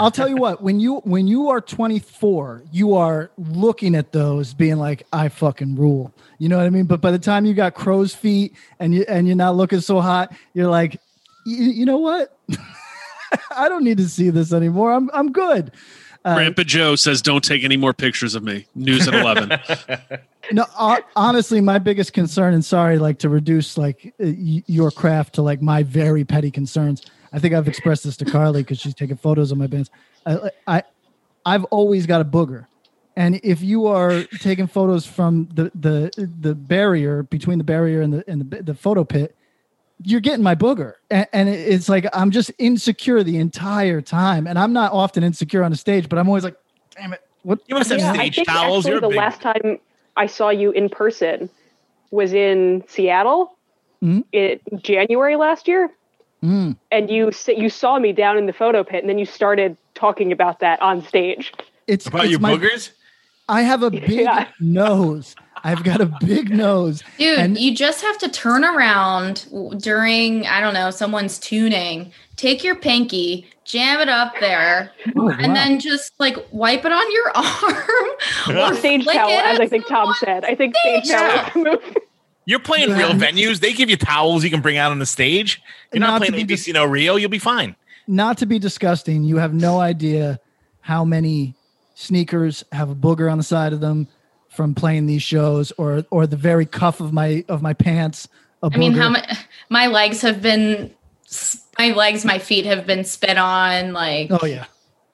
[0.00, 0.62] I'll tell you what.
[0.62, 5.76] When you when you are 24, you are looking at those, being like, "I fucking
[5.76, 6.86] rule." You know what I mean?
[6.86, 10.00] But by the time you got crow's feet and you and you're not looking so
[10.00, 11.00] hot, you're like,
[11.46, 12.36] you know what?
[13.56, 14.92] I don't need to see this anymore.
[14.92, 15.72] I'm I'm good.
[16.24, 19.50] Uh, Grandpa Joe says, "Don't take any more pictures of me." News at eleven.
[20.52, 25.36] no, uh, honestly, my biggest concern, and sorry, like to reduce like uh, your craft
[25.36, 27.04] to like my very petty concerns.
[27.32, 29.90] I think I've expressed this to Carly because she's taking photos of my bands.
[30.26, 30.82] I, I,
[31.44, 32.66] I've always got a booger,
[33.16, 38.12] and if you are taking photos from the the the barrier between the barrier and
[38.12, 39.36] the and the, the photo pit,
[40.02, 40.94] you're getting my booger.
[41.10, 44.46] And, and, it's like i'm just insecure the entire time.
[44.46, 46.56] And i'm not often insecure on a stage but i'm always like
[46.90, 49.16] damn it what you must have yeah, stage towels actually the big...
[49.16, 49.78] last time
[50.16, 51.48] i saw you in person
[52.10, 53.56] was in seattle
[54.02, 54.20] mm-hmm.
[54.32, 55.90] in january last year
[56.42, 56.76] mm.
[56.90, 60.32] and you you saw me down in the photo pit and then you started talking
[60.32, 61.52] about that on stage
[61.86, 62.90] it's about it's your my, boogers
[63.48, 64.48] i have a big yeah.
[64.60, 65.34] nose
[65.64, 67.02] I've got a big nose.
[67.18, 69.46] Dude, and- you just have to turn around
[69.78, 75.48] during, I don't know, someone's tuning, take your pinky, jam it up there, oh, and
[75.48, 75.54] wow.
[75.54, 77.30] then just like wipe it on your
[78.56, 78.72] arm.
[78.72, 80.44] or stage towel, as I think Tom said.
[80.44, 81.78] I think stage, stage towel.
[82.48, 83.60] You're playing real venues.
[83.60, 85.60] They give you towels you can bring out on the stage.
[85.92, 87.16] You're not, not playing ABC dis- No Rio.
[87.16, 87.76] You'll be fine.
[88.06, 90.40] Not to be disgusting, you have no idea
[90.80, 91.54] how many
[91.94, 94.08] sneakers have a booger on the side of them
[94.48, 98.28] from playing these shows or or the very cuff of my of my pants.
[98.62, 99.38] I mean, how my,
[99.68, 100.90] my legs have been
[101.78, 103.92] my legs, my feet have been spit on.
[103.92, 104.64] Like, oh yeah.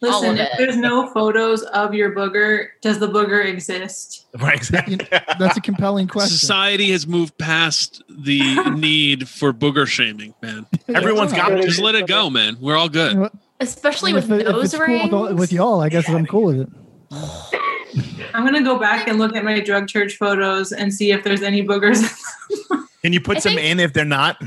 [0.05, 4.27] Listen, if there's no photos of your booger, does the booger exist?
[4.39, 4.97] Right, exactly.
[5.39, 6.37] That's a compelling question.
[6.37, 10.67] Society has moved past the need for booger shaming, man.
[10.89, 11.65] Everyone's got it.
[11.65, 12.57] Just let it go, man.
[12.61, 13.31] We're all good.
[13.61, 15.11] Especially with if, nose if rings.
[15.11, 16.69] Cool with, with, y'all, I guess I'm cool with it.
[18.35, 21.43] I'm gonna go back and look at my drug church photos and see if there's
[21.43, 22.03] any boogers.
[23.03, 24.43] Can you put I some think- in if they're not?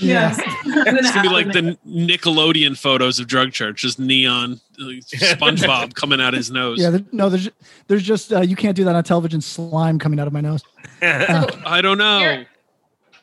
[0.00, 0.40] Yes.
[0.64, 6.20] it's gonna be like the Nickelodeon photos of drug church, just neon like SpongeBob coming
[6.20, 6.78] out his nose.
[6.80, 7.48] Yeah, no, there's
[7.86, 9.40] there's just uh, you can't do that on television.
[9.40, 10.62] Slime coming out of my nose.
[11.02, 12.44] Uh, I don't know.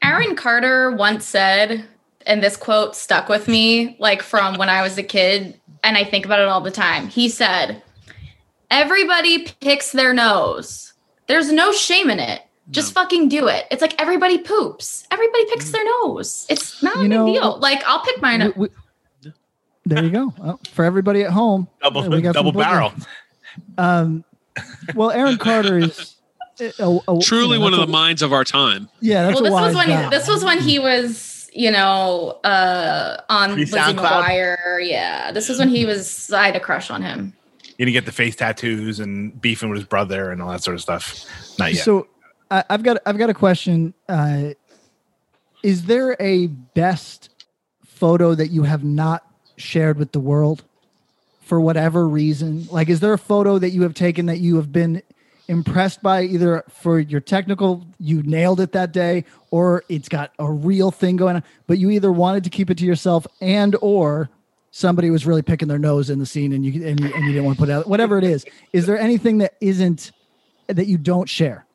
[0.01, 1.85] Aaron Carter once said,
[2.25, 6.03] and this quote stuck with me, like from when I was a kid, and I
[6.03, 7.07] think about it all the time.
[7.07, 7.83] He said,
[8.69, 10.93] Everybody picks their nose.
[11.27, 12.41] There's no shame in it.
[12.69, 13.01] Just no.
[13.01, 13.65] fucking do it.
[13.71, 15.05] It's like everybody poops.
[15.11, 16.45] Everybody picks their nose.
[16.49, 17.59] It's not you a know, big deal.
[17.59, 18.53] Like I'll pick mine.
[18.57, 18.69] We, we,
[19.87, 20.33] there you go.
[20.37, 22.93] Well, for everybody at home, double we got double barrel.
[23.77, 24.23] Um,
[24.95, 26.15] well, Aaron Carter is
[26.59, 28.89] a, a, truly you know, one of the minds of our time.
[28.99, 33.55] Yeah, well, this was when he, this was when he was, you know, uh, on
[33.55, 34.85] Lizzie McGuire.
[34.87, 36.31] Yeah, this was when he was.
[36.31, 37.33] I had a crush on him
[37.77, 40.75] he didn't get the face tattoos and beefing with his brother and all that sort
[40.75, 41.25] of stuff.
[41.59, 41.83] Not yet.
[41.83, 42.07] So
[42.49, 43.93] I, have got I've got a question.
[44.09, 44.49] Uh,
[45.63, 47.29] is there a best
[47.85, 49.26] photo that you have not
[49.57, 50.63] shared with the world
[51.41, 52.67] for whatever reason?
[52.71, 55.01] Like, is there a photo that you have taken that you have been
[55.47, 60.51] impressed by either for your technical, you nailed it that day, or it's got a
[60.51, 64.29] real thing going on, but you either wanted to keep it to yourself and or
[64.71, 67.31] somebody was really picking their nose in the scene and you and you, and you
[67.31, 68.45] didn't want to put out whatever it is.
[68.73, 70.11] Is there anything that isn't
[70.67, 71.65] that you don't share?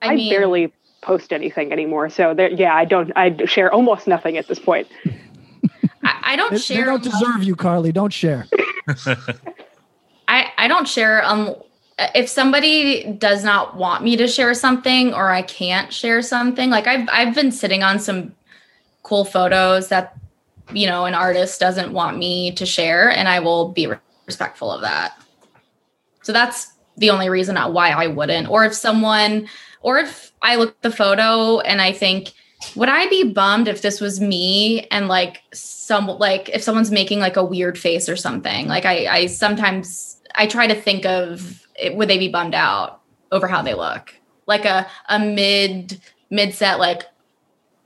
[0.00, 2.10] I, I barely post anything anymore.
[2.10, 3.12] So there, yeah, I don't.
[3.16, 4.88] I share almost nothing at this point.
[6.02, 6.78] I, I don't share.
[6.78, 7.92] They don't deserve you, Carly.
[7.92, 8.46] Don't share.
[10.28, 11.24] I I don't share.
[11.24, 11.54] Um,
[12.14, 16.86] if somebody does not want me to share something or I can't share something, like
[16.86, 18.34] I've I've been sitting on some
[19.02, 20.16] cool photos that
[20.72, 23.88] you know an artist doesn't want me to share, and I will be
[24.26, 25.20] respectful of that.
[26.22, 28.48] So that's the only reason why I wouldn't.
[28.48, 29.48] Or if someone,
[29.80, 32.32] or if I look at the photo and I think,
[32.74, 37.20] would I be bummed if this was me and like some like if someone's making
[37.20, 38.68] like a weird face or something?
[38.68, 43.00] Like I I sometimes I try to think of it, would they be bummed out
[43.30, 44.14] over how they look?
[44.46, 46.00] Like a a mid
[46.30, 47.04] mid set like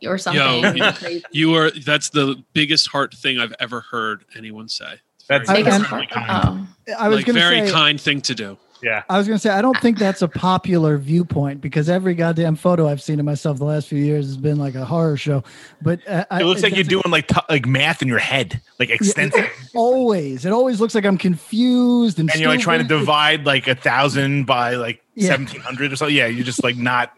[0.05, 0.65] or something.
[0.77, 5.01] Yo, you are that's the biggest heart thing I've ever heard anyone say.
[5.29, 6.69] That's very, I, very kind.
[6.89, 6.95] Oh.
[6.99, 8.59] I was like, very say, kind thing to do.
[8.83, 9.03] Yeah.
[9.09, 12.57] I was going to say, I don't think that's a popular viewpoint because every goddamn
[12.57, 15.43] photo I've seen of myself the last few years has been like a horror show.
[15.83, 18.61] But uh, it looks I, like you're doing like t- like math in your head,
[18.79, 19.45] like extensive.
[19.45, 20.45] Yeah, always.
[20.45, 23.75] It always looks like I'm confused and, and you're like trying to divide like a
[23.75, 25.31] thousand by like yeah.
[25.31, 26.07] 1700 or so.
[26.07, 26.27] Yeah.
[26.27, 27.17] You're just like not.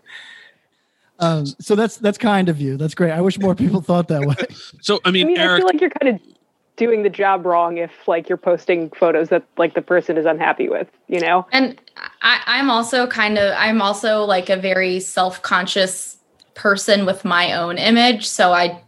[1.21, 2.77] Um, so that's that's kind of you.
[2.77, 3.11] That's great.
[3.11, 4.37] I wish more people thought that way.
[4.81, 6.38] So I mean, I, mean, Eric, I feel like you're kind of
[6.79, 10.69] doing the job wrong if like you're posting photos that like the person is unhappy
[10.69, 11.47] with you know?
[11.53, 11.79] And
[12.23, 16.17] I, i'm also kind of i'm also like a very self-conscious
[16.55, 18.27] person with my own image.
[18.27, 18.83] So i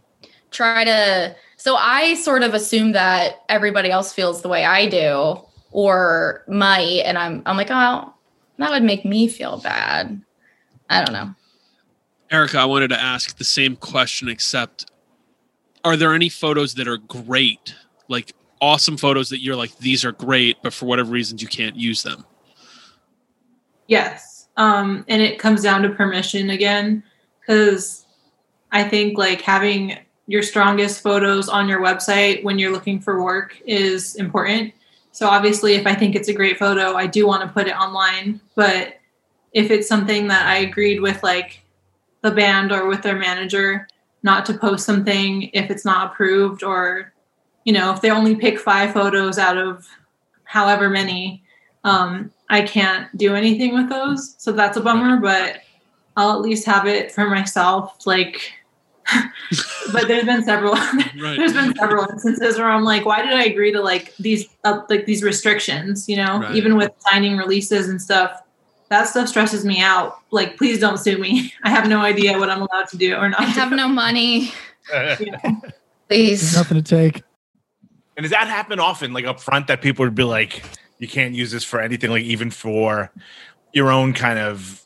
[0.49, 5.39] try to so i sort of assume that everybody else feels the way i do
[5.71, 7.01] or might.
[7.05, 8.13] And i'm i'm like oh
[8.57, 10.21] that would make me feel bad.
[10.89, 11.35] I don't know.
[12.31, 14.90] Erica i wanted to ask the same question except
[15.83, 17.75] are there any photos that are great?
[18.07, 21.75] Like awesome photos that you're like these are great but for whatever reasons you can't
[21.75, 22.23] use them?
[23.87, 24.47] Yes.
[24.55, 27.03] Um and it comes down to permission again
[27.39, 28.05] because
[28.71, 33.59] i think like having your strongest photos on your website when you're looking for work
[33.65, 34.73] is important.
[35.11, 37.75] So obviously if i think it's a great photo i do want to put it
[37.75, 38.95] online but
[39.53, 41.63] if it's something that i agreed with like
[42.21, 43.87] the band or with their manager
[44.23, 47.13] not to post something if it's not approved or
[47.63, 49.87] you know if they only pick five photos out of
[50.43, 51.43] however many
[51.83, 55.61] um, i can't do anything with those so that's a bummer but
[56.17, 58.53] i'll at least have it for myself like
[59.91, 61.37] but there's been several right.
[61.37, 64.81] there's been several instances where i'm like why did i agree to like these uh,
[64.89, 66.55] like these restrictions you know right.
[66.55, 68.43] even with signing releases and stuff
[68.91, 70.19] that stuff stresses me out.
[70.31, 71.53] Like, please don't sue me.
[71.63, 73.39] I have no idea what I'm allowed to do or not.
[73.39, 74.51] I have no money.
[76.09, 76.41] Please.
[76.41, 77.23] There's nothing to take.
[78.17, 80.61] And does that happen often, like up front, that people would be like,
[80.99, 83.09] you can't use this for anything, like even for
[83.71, 84.83] your own kind of,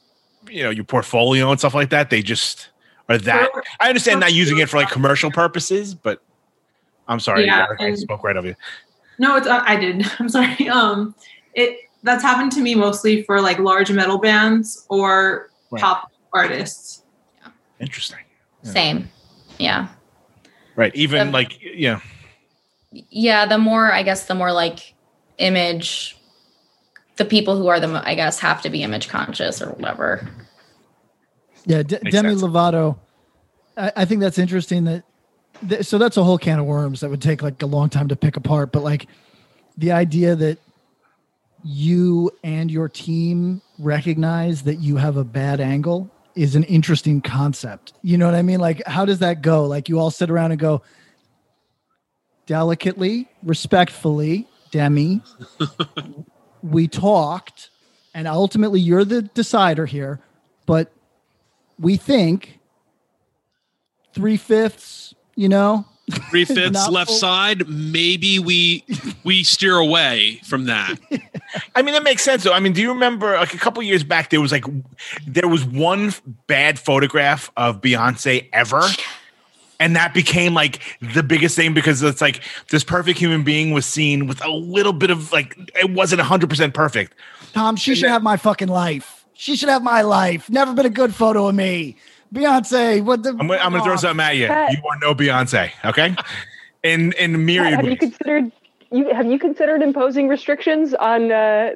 [0.50, 2.12] you know, your portfolio and stuff like that?
[2.12, 2.70] They just
[3.10, 3.50] are that.
[3.80, 6.22] I understand not using it for like commercial purposes, but
[7.08, 8.56] I'm sorry, yeah, I spoke right of you.
[9.18, 10.06] No, it's uh, I did.
[10.20, 10.70] I'm sorry.
[10.70, 11.16] Um,
[11.56, 15.82] it that's happened to me mostly for like large metal bands or right.
[15.82, 17.04] pop artists.
[17.42, 17.48] Yeah.
[17.80, 18.20] Interesting.
[18.64, 18.72] Yeah.
[18.72, 19.10] Same.
[19.58, 19.88] Yeah.
[20.76, 20.96] Right.
[20.96, 22.00] Even the, like yeah.
[22.92, 24.94] Yeah, the more I guess the more like
[25.38, 26.18] image
[27.18, 30.28] the people who are the I guess have to be image conscious or whatever.
[31.66, 32.44] Yeah, D- Demi sense.
[32.44, 32.98] Lovato.
[33.76, 35.04] I, I, think that's interesting that
[35.86, 38.16] so that's a whole can of worms that would take like a long time to
[38.16, 39.08] pick apart, but like
[39.78, 40.60] the idea that
[41.66, 47.94] you and your team recognize that you have a bad angle is an interesting concept.
[48.04, 48.60] You know what I mean?
[48.60, 49.66] Like, how does that go?
[49.66, 50.84] Like, you all sit around and go,
[52.46, 55.24] delicately, respectfully, Demi,
[56.62, 57.72] we talked,
[58.14, 60.20] and ultimately you're the decider here,
[60.68, 60.92] but
[61.80, 62.60] we think
[64.14, 65.86] three fifths, you know,
[66.30, 67.18] three fifths left full.
[67.18, 67.68] side.
[67.68, 68.84] Maybe we
[69.24, 70.96] we steer away from that.
[71.76, 72.44] I mean, that makes sense.
[72.44, 72.54] Though.
[72.54, 74.30] I mean, do you remember like a couple years back?
[74.30, 74.66] There was like
[75.26, 76.14] there was one
[76.48, 78.82] bad photograph of Beyonce ever.
[79.78, 83.86] And that became like the biggest thing because it's like this perfect human being was
[83.86, 87.14] seen with a little bit of like it wasn't hundred percent perfect.
[87.52, 89.26] Tom, she and should that, have my fucking life.
[89.34, 90.50] She should have my life.
[90.50, 91.98] Never been a good photo of me.
[92.36, 93.30] Beyonce, what the?
[93.30, 94.48] I'm, I'm gonna throw something at you.
[94.48, 96.16] Pat, you are no Beyonce, okay?
[96.84, 97.92] In in myriad have ways.
[97.92, 98.52] you considered
[98.92, 101.72] you have you considered imposing restrictions on uh,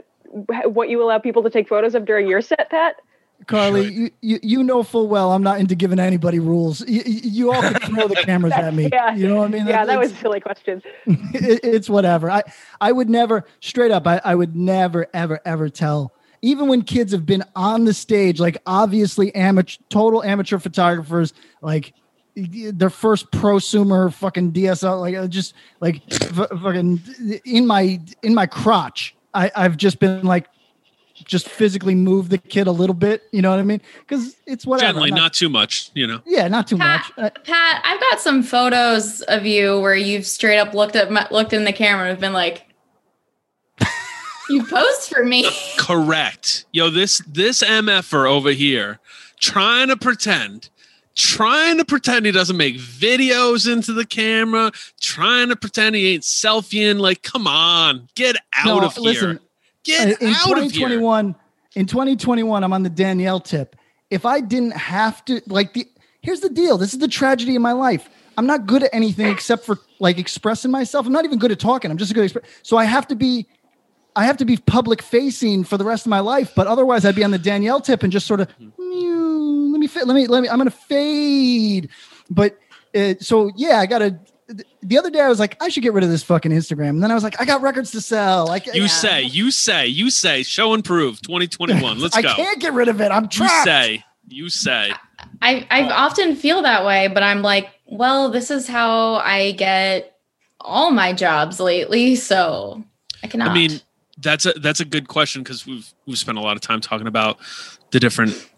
[0.66, 2.98] what you allow people to take photos of during your set, Pat?
[3.48, 6.82] Carly, you, you, you know full well I'm not into giving anybody rules.
[6.88, 8.90] You, you all can throw the cameras at me.
[8.92, 9.16] Yeah.
[9.16, 9.66] You know what I mean?
[9.66, 10.84] Yeah, that, that was a silly question.
[11.06, 12.30] It, it's whatever.
[12.30, 12.44] I,
[12.82, 16.14] I would never, straight up, I, I would never, ever, ever tell.
[16.42, 21.94] Even when kids have been on the stage, like obviously amateur, total amateur photographers, like
[22.36, 27.02] their first prosumer fucking DSL, like just like fucking
[27.46, 29.16] in my in my crotch.
[29.34, 30.48] I, I've just been like,
[31.26, 33.24] just physically move the kid a little bit.
[33.32, 33.82] You know what I mean?
[34.00, 34.94] Because it's whatever.
[34.94, 35.92] Gently, not, not, too much.
[35.94, 36.22] You know.
[36.26, 37.36] Yeah, not too Pat, much.
[37.36, 41.54] Uh, Pat, I've got some photos of you where you've straight up looked at looked
[41.54, 42.66] in the camera and been like,
[44.50, 46.66] "You posed for me." Correct.
[46.72, 49.00] Yo, this this mf'er over here
[49.40, 50.70] trying to pretend
[51.16, 54.72] trying to pretend he doesn't make videos into the camera,
[55.02, 56.98] trying to pretend he ain't selfieing.
[56.98, 59.40] Like, come on, get out no, of listen, here.
[59.84, 61.36] Get in out 2021,
[61.76, 63.76] in 2021, I'm on the Danielle tip.
[64.10, 65.86] If I didn't have to, like, the
[66.22, 66.78] here's the deal.
[66.78, 68.10] This is the tragedy of my life.
[68.38, 71.06] I'm not good at anything except for like expressing myself.
[71.06, 71.92] I'm not even good at talking.
[71.92, 72.46] I'm just a good express.
[72.64, 73.46] So I have to be,
[74.16, 76.54] I have to be public facing for the rest of my life.
[76.56, 79.88] But otherwise, I'd be on the Danielle tip and just sort of, mm, let me
[79.88, 80.08] fit.
[80.08, 80.50] Let me let me.
[80.50, 81.90] I'm gonna fade.
[82.30, 82.58] But
[82.96, 84.20] uh, so yeah, I gotta
[84.82, 86.90] the other day I was like, I should get rid of this fucking Instagram.
[86.90, 88.48] And then I was like, I got records to sell.
[88.48, 88.88] Like you yeah.
[88.88, 92.00] say, you say, you say, show and prove 2021.
[92.02, 92.30] Let's I go.
[92.30, 93.12] I can't get rid of it.
[93.12, 93.68] I'm trapped.
[93.68, 94.92] You say, you say.
[95.42, 100.16] I I often feel that way, but I'm like, well, this is how I get
[100.60, 102.84] all my jobs lately, so
[103.24, 103.52] I cannot.
[103.52, 103.82] I mean,
[104.20, 107.08] that's a that's a good question because we've we've spent a lot of time talking
[107.08, 107.38] about
[107.92, 108.50] the different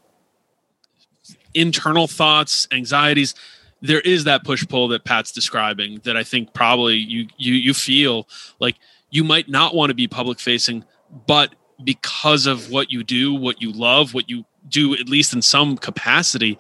[1.54, 3.36] internal thoughts, anxieties
[3.82, 7.74] there is that push pull that Pat's describing that I think probably you you you
[7.74, 8.28] feel
[8.60, 8.76] like
[9.10, 10.86] you might not want to be public facing,
[11.28, 11.54] but
[11.84, 15.78] because of what you do, what you love, what you do at least in some
[15.78, 16.58] capacity,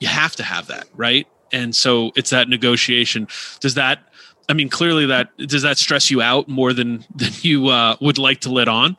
[0.00, 1.26] you have to have that, right?
[1.52, 3.28] And so it's that negotiation.
[3.60, 4.00] Does that
[4.48, 8.18] I mean clearly that does that stress you out more than than you uh, would
[8.18, 8.96] like to let on?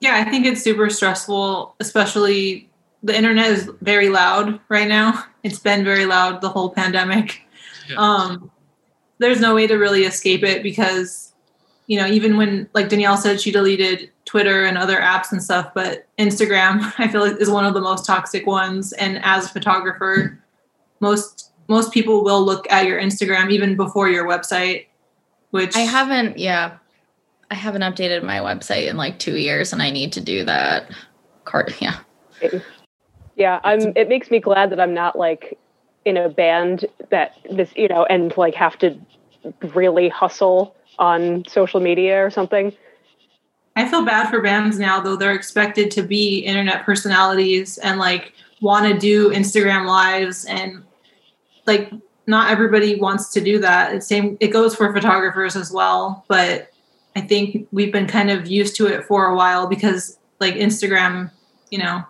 [0.00, 2.68] Yeah, I think it's super stressful, especially
[3.02, 5.24] the internet is very loud right now.
[5.42, 7.40] It's been very loud the whole pandemic.
[7.88, 7.96] Yeah.
[7.96, 8.50] Um,
[9.18, 11.32] there's no way to really escape it because,
[11.86, 15.70] you know, even when, like Danielle said, she deleted Twitter and other apps and stuff,
[15.74, 18.92] but Instagram, I feel like, is one of the most toxic ones.
[18.94, 20.42] And as a photographer,
[21.00, 24.86] most most people will look at your Instagram even before your website.
[25.50, 26.76] Which I haven't, yeah,
[27.50, 30.90] I haven't updated my website in like two years, and I need to do that.
[31.44, 31.98] Card, yeah.
[33.36, 33.92] Yeah, I'm.
[33.96, 35.58] It makes me glad that I'm not like
[36.04, 38.98] in a band that this, you know, and like have to
[39.74, 42.72] really hustle on social media or something.
[43.76, 45.16] I feel bad for bands now, though.
[45.16, 50.82] They're expected to be internet personalities and like want to do Instagram lives, and
[51.66, 51.92] like
[52.26, 53.94] not everybody wants to do that.
[53.94, 54.36] It same.
[54.40, 56.70] It goes for photographers as well, but
[57.14, 61.30] I think we've been kind of used to it for a while because like Instagram,
[61.70, 62.04] you know,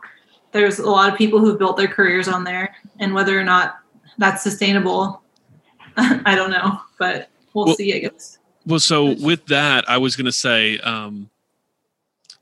[0.52, 3.76] there's a lot of people who've built their careers on there, and whether or not
[4.18, 5.22] that's sustainable,
[5.96, 7.94] I don't know, but we'll, well, see.
[7.94, 8.38] I guess.
[8.66, 11.30] Well, so with that, I was going to say, um,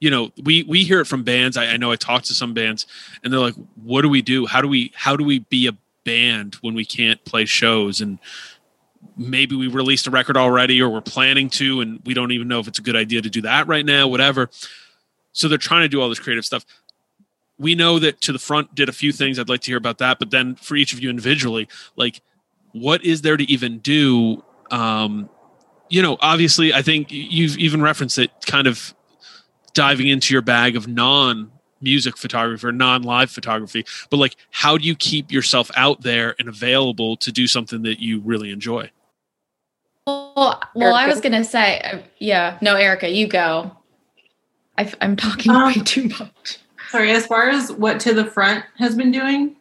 [0.00, 1.56] you know, we we hear it from bands.
[1.56, 2.86] I, I know I talked to some bands,
[3.22, 4.46] and they're like, "What do we do?
[4.46, 8.18] How do we how do we be a band when we can't play shows?" And
[9.16, 12.60] maybe we released a record already, or we're planning to, and we don't even know
[12.60, 14.08] if it's a good idea to do that right now.
[14.08, 14.50] Whatever.
[15.32, 16.64] So they're trying to do all this creative stuff
[17.58, 19.98] we know that to the front did a few things i'd like to hear about
[19.98, 22.20] that but then for each of you individually like
[22.72, 25.28] what is there to even do um
[25.88, 28.94] you know obviously i think you've even referenced it kind of
[29.72, 31.50] diving into your bag of non
[31.84, 36.34] music photography or non live photography but like how do you keep yourself out there
[36.40, 38.90] and available to do something that you really enjoy?
[40.06, 42.58] Well well i was gonna say uh, yeah.
[42.60, 43.70] No erica you go.
[44.76, 46.58] I am talking um, way too much.
[46.90, 49.56] sorry as far as what to the front has been doing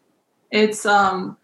[0.51, 1.37] it's um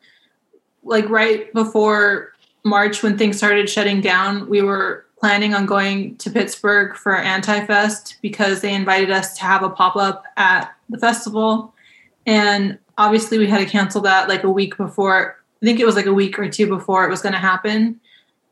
[0.83, 2.33] like right before
[2.63, 8.17] march when things started shutting down we were planning on going to pittsburgh for anti-fest
[8.21, 11.73] because they invited us to have a pop-up at the festival.
[12.25, 15.95] And obviously we had to cancel that like a week before i think it was
[15.95, 17.99] like a week or two before it was going to happen.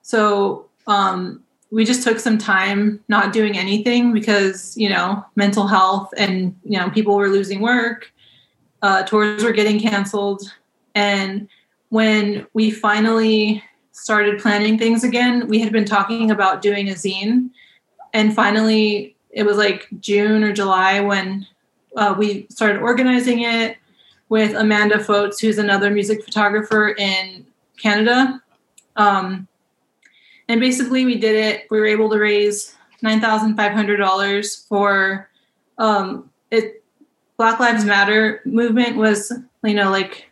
[0.02, 6.14] So um we just took some time not doing anything because you know mental health
[6.18, 8.12] and you know people were losing work.
[8.82, 10.44] Uh, tours were getting canceled.
[10.94, 11.48] And
[11.90, 13.64] when we finally
[13.98, 17.50] started planning things again we had been talking about doing a zine
[18.14, 21.46] and finally it was like June or July when
[21.96, 23.78] uh, we started organizing it
[24.30, 27.46] with Amanda Fotes, who's another music photographer in
[27.82, 28.42] Canada.
[28.96, 29.48] Um,
[30.50, 31.68] and basically, we did it.
[31.70, 35.30] We were able to raise nine thousand five hundred dollars for
[35.78, 36.84] um, it.
[37.38, 39.32] Black Lives Matter movement was,
[39.64, 40.32] you know, like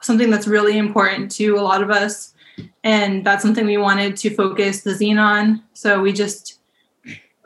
[0.00, 2.34] something that's really important to a lot of us,
[2.84, 5.62] and that's something we wanted to focus the zine on.
[5.74, 6.58] So we just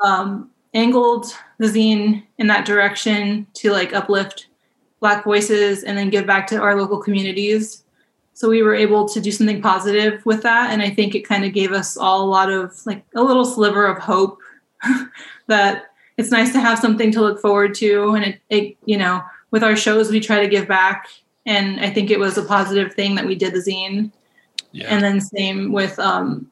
[0.05, 1.27] um, angled
[1.59, 4.49] the zine in that direction to like uplift
[5.01, 7.85] Black voices and then give back to our local communities.
[8.33, 10.71] So we were able to do something positive with that.
[10.71, 13.45] And i think it kind of gave us all a lot of like a little
[13.45, 14.39] sliver of hope
[15.47, 18.15] that it's nice to have something to look forward to.
[18.15, 21.09] And it, it, you know with our shows we try to give back.
[21.47, 24.11] And i think it was a positive thing that we did the zine
[24.75, 24.89] yeah.
[24.89, 26.51] and then same with um,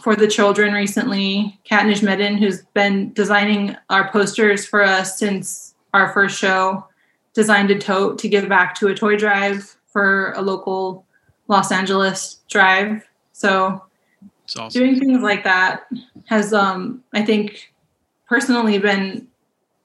[0.00, 6.12] for the children recently kat Nijmedin, who's been designing our posters for us since our
[6.12, 6.86] first show
[7.34, 11.04] designed a tote to give back to a toy drive for a local
[11.48, 13.06] Los Angeles drive.
[13.32, 13.82] So
[14.56, 14.68] awesome.
[14.80, 15.86] doing things like that
[16.26, 17.72] has um I think
[18.28, 19.26] personally been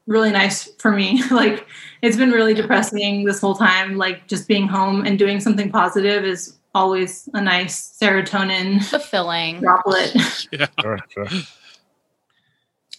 [0.06, 1.24] really nice for me.
[1.32, 1.68] like
[2.04, 6.24] it's been really depressing this whole time like just being home and doing something positive
[6.24, 10.16] is always a nice serotonin fulfilling droplet.
[10.52, 10.68] yeah.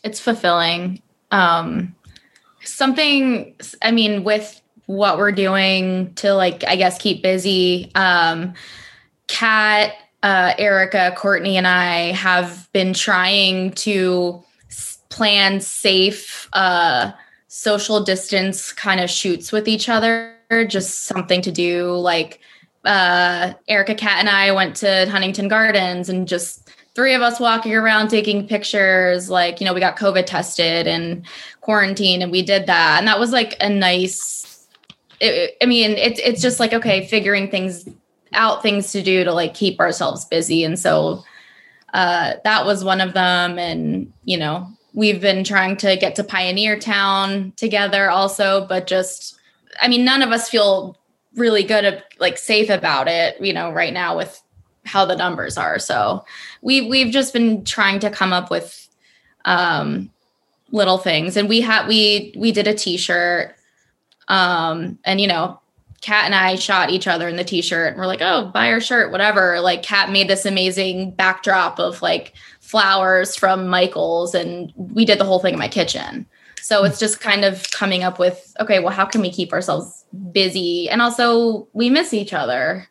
[0.02, 1.02] It's fulfilling.
[1.30, 1.94] Um
[2.64, 4.60] something I mean with
[4.90, 8.52] what we're doing to like i guess keep busy um
[9.28, 9.92] kat
[10.24, 14.42] uh, erica courtney and i have been trying to
[15.10, 17.12] plan safe uh
[17.46, 20.34] social distance kind of shoots with each other
[20.66, 22.40] just something to do like
[22.84, 27.74] uh erica kat and i went to huntington gardens and just three of us walking
[27.74, 31.26] around taking pictures like you know we got covid tested and
[31.60, 34.40] quarantine and we did that and that was like a nice
[35.20, 37.88] it, I mean, it's it's just like okay, figuring things
[38.32, 41.22] out, things to do to like keep ourselves busy, and so
[41.92, 43.58] uh, that was one of them.
[43.58, 49.38] And you know, we've been trying to get to Pioneertown together also, but just
[49.80, 50.96] I mean, none of us feel
[51.34, 54.40] really good, at like safe about it, you know, right now with
[54.84, 55.78] how the numbers are.
[55.78, 56.24] So
[56.62, 58.88] we've we've just been trying to come up with
[59.44, 60.10] um
[60.72, 63.56] little things and we had we we did a t-shirt
[64.30, 65.60] um, and you know,
[66.00, 68.80] Kat and I shot each other in the t-shirt and we're like, oh, buy our
[68.80, 69.60] shirt, whatever.
[69.60, 75.24] Like Kat made this amazing backdrop of like flowers from Michaels and we did the
[75.24, 76.26] whole thing in my kitchen.
[76.62, 80.04] So it's just kind of coming up with, okay, well, how can we keep ourselves
[80.32, 80.88] busy?
[80.88, 82.88] And also we miss each other.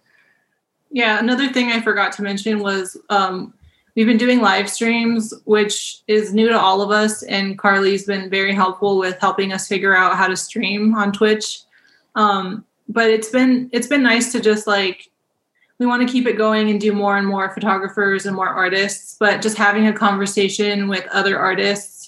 [0.91, 3.53] Yeah, another thing I forgot to mention was um,
[3.95, 7.21] we've been doing live streams, which is new to all of us.
[7.23, 11.59] And Carly's been very helpful with helping us figure out how to stream on Twitch.
[12.15, 15.09] Um, but it's been it's been nice to just like
[15.79, 19.15] we want to keep it going and do more and more photographers and more artists.
[19.19, 21.98] But just having a conversation with other artists,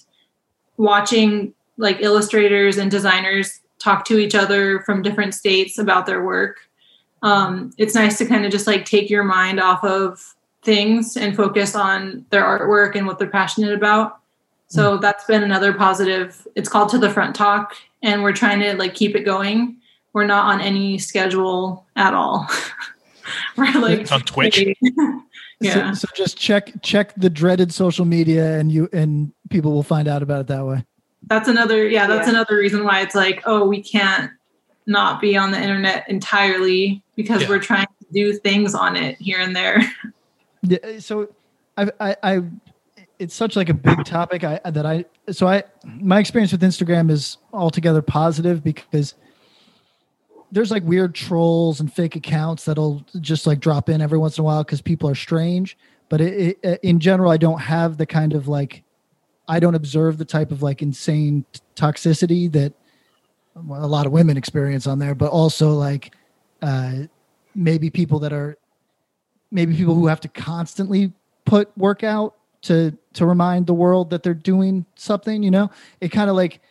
[0.82, 6.58] watching like illustrators and designers talk to each other from different states about their work.
[7.22, 11.36] Um, it's nice to kind of just like take your mind off of things and
[11.36, 14.20] focus on their artwork and what they're passionate about.
[14.68, 15.02] So mm.
[15.02, 16.48] that's been another positive.
[16.56, 19.78] It's called To the Front Talk, and we're trying to like keep it going.
[20.14, 22.48] We're not on any schedule at all.
[23.56, 24.64] we're like it's on Twitch.
[25.62, 25.94] yeah.
[25.94, 30.08] So, so, just check check the dreaded social media, and you and people will find
[30.08, 30.86] out about it that way.
[31.28, 31.88] That's another.
[31.88, 32.34] Yeah, that's yeah.
[32.34, 34.32] another reason why it's like, oh, we can't
[34.88, 37.50] not be on the internet entirely because yeah.
[37.50, 39.82] we're trying to do things on it here and there.
[40.64, 41.28] Yeah, so
[41.76, 42.42] I, I, I,
[43.18, 44.44] it's such like a big topic.
[44.44, 49.16] I that I so I my experience with Instagram is altogether positive because
[50.52, 54.42] there's like weird trolls and fake accounts that'll just like drop in every once in
[54.42, 55.78] a while because people are strange.
[56.10, 58.84] But it, it, in general, I don't have the kind of like
[59.48, 61.46] I don't observe the type of like insane
[61.76, 62.74] toxicity that
[63.56, 66.14] a lot of women experience on there, but also like
[66.62, 66.94] uh,
[67.56, 68.58] maybe people that are
[69.52, 71.12] maybe people who have to constantly
[71.46, 75.70] put work out to to remind the world that they're doing something you know
[76.00, 76.62] it kind of like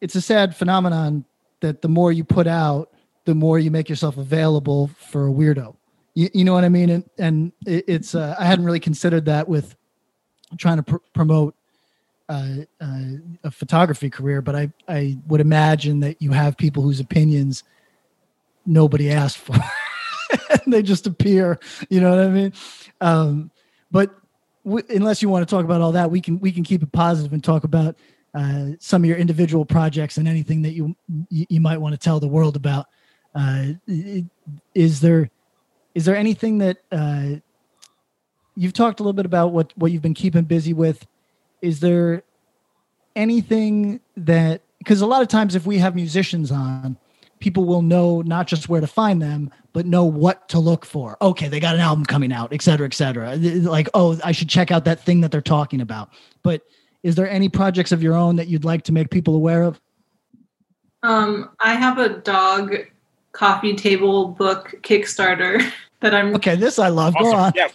[0.00, 1.24] it's a sad phenomenon
[1.60, 2.92] that the more you put out
[3.24, 5.74] the more you make yourself available for a weirdo
[6.14, 9.24] you, you know what i mean and and it, it's uh, i hadn't really considered
[9.24, 9.76] that with
[10.58, 11.54] trying to pr- promote
[12.28, 13.10] uh, uh,
[13.44, 17.64] a photography career but i i would imagine that you have people whose opinions
[18.66, 19.56] nobody asked for
[20.64, 21.58] and they just appear.
[21.88, 22.52] You know what I mean?
[23.00, 23.50] Um,
[23.90, 24.14] but
[24.64, 26.92] w- unless you want to talk about all that, we can we can keep it
[26.92, 27.96] positive and talk about
[28.34, 30.96] uh, some of your individual projects and anything that you
[31.30, 32.86] you, you might want to tell the world about.
[33.34, 33.72] Uh,
[34.74, 35.30] is there
[35.94, 37.26] is there anything that uh,
[38.56, 41.06] you've talked a little bit about what what you've been keeping busy with?
[41.62, 42.22] Is there
[43.16, 46.96] anything that because a lot of times if we have musicians on
[47.44, 51.16] people will know not just where to find them, but know what to look for.
[51.20, 53.36] Okay, they got an album coming out, et cetera, et cetera.
[53.36, 56.08] Like, oh, I should check out that thing that they're talking about.
[56.42, 56.62] But
[57.02, 59.78] is there any projects of your own that you'd like to make people aware of?
[61.02, 62.76] Um, I have a dog
[63.34, 65.70] coffee table book Kickstarter
[66.00, 67.14] that I'm Okay, this I love.
[67.16, 67.30] Awesome.
[67.30, 67.52] Go on.
[67.54, 67.68] Yeah.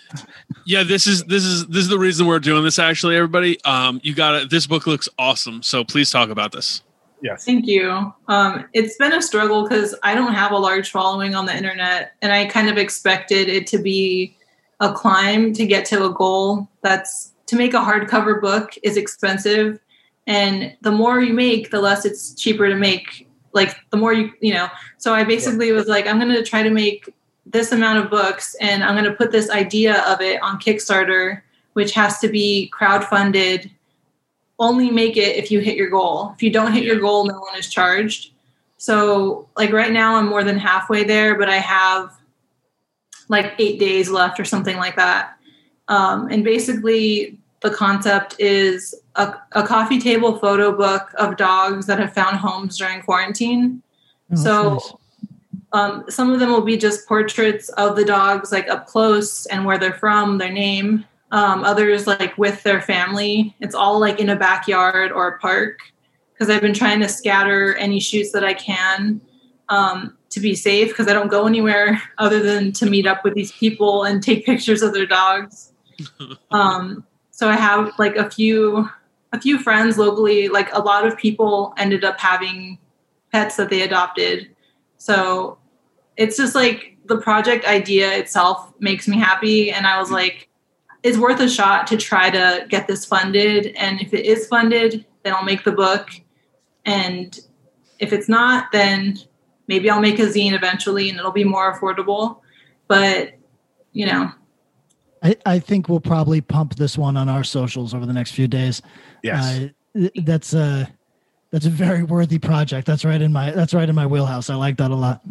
[0.66, 3.64] yeah, this is this is this is the reason we're doing this actually, everybody.
[3.66, 4.50] Um, you got it.
[4.50, 5.62] This book looks awesome.
[5.62, 6.82] So please talk about this.
[7.22, 7.44] Yes.
[7.44, 8.14] Thank you.
[8.30, 12.14] Um, it's been a struggle because I don't have a large following on the internet,
[12.22, 14.38] and I kind of expected it to be
[14.80, 16.70] a climb to get to a goal.
[16.82, 19.80] That's to make a hardcover book is expensive,
[20.28, 23.29] and the more you make, the less it's cheaper to make.
[23.54, 24.70] Like the more you, you know.
[24.98, 25.74] So I basically yeah.
[25.74, 27.14] was like, I'm going to try to make
[27.46, 31.42] this amount of books, and I'm going to put this idea of it on Kickstarter,
[31.74, 33.72] which has to be crowdfunded
[34.60, 36.34] only make it if you hit your goal.
[36.36, 38.32] If you don't hit your goal, no one is charged.
[38.78, 42.14] So, like right now, I'm more than halfway there, but I have
[43.30, 45.38] like eight days left or something like that.
[45.88, 52.00] Um, and basically, the concept is a, a, coffee table photo book of dogs that
[52.00, 53.82] have found homes during quarantine.
[54.32, 54.94] Oh, so, nice.
[55.74, 59.66] um, some of them will be just portraits of the dogs, like up close and
[59.66, 63.56] where they're from, their name um, others like with their family.
[63.60, 65.80] It's all like in a backyard or a park
[66.34, 69.22] because I've been trying to scatter any shoots that I can
[69.70, 73.36] um, to be safe because I don't go anywhere other than to meet up with
[73.36, 75.74] these people and take pictures of their dogs.
[76.52, 77.04] um,
[77.40, 78.90] so I have like a few
[79.32, 80.50] a few friends locally.
[80.50, 82.78] Like a lot of people ended up having
[83.32, 84.54] pets that they adopted.
[84.98, 85.58] So
[86.18, 90.50] it's just like the project idea itself makes me happy, and I was like
[91.02, 93.68] it's worth a shot to try to get this funded.
[93.78, 96.10] And if it is funded, then I'll make the book.
[96.84, 97.40] And
[98.00, 99.18] if it's not, then
[99.70, 102.42] maybe I'll make a zine eventually and it'll be more affordable.
[102.90, 103.36] But,
[103.94, 104.34] you know.
[105.22, 108.48] I, I think we'll probably pump this one on our socials over the next few
[108.48, 108.82] days.
[109.24, 109.70] Yes.
[109.96, 110.90] Uh, that's a
[111.52, 112.88] that's a very worthy project.
[112.88, 114.50] That's right in my that's right in my wheelhouse.
[114.50, 115.22] I like that a lot.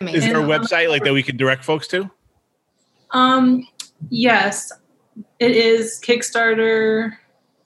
[0.00, 2.10] Is there a website like that we can direct folks to?
[3.12, 3.66] Um,
[4.10, 4.72] Yes,
[5.38, 7.16] it is Kickstarter.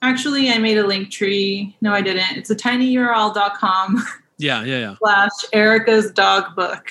[0.01, 1.75] Actually, I made a link tree.
[1.81, 2.37] No, I didn't.
[2.37, 4.03] It's a tinyurl.com.
[4.37, 4.95] Yeah, yeah, yeah.
[4.97, 6.89] Slash Erica's dog book.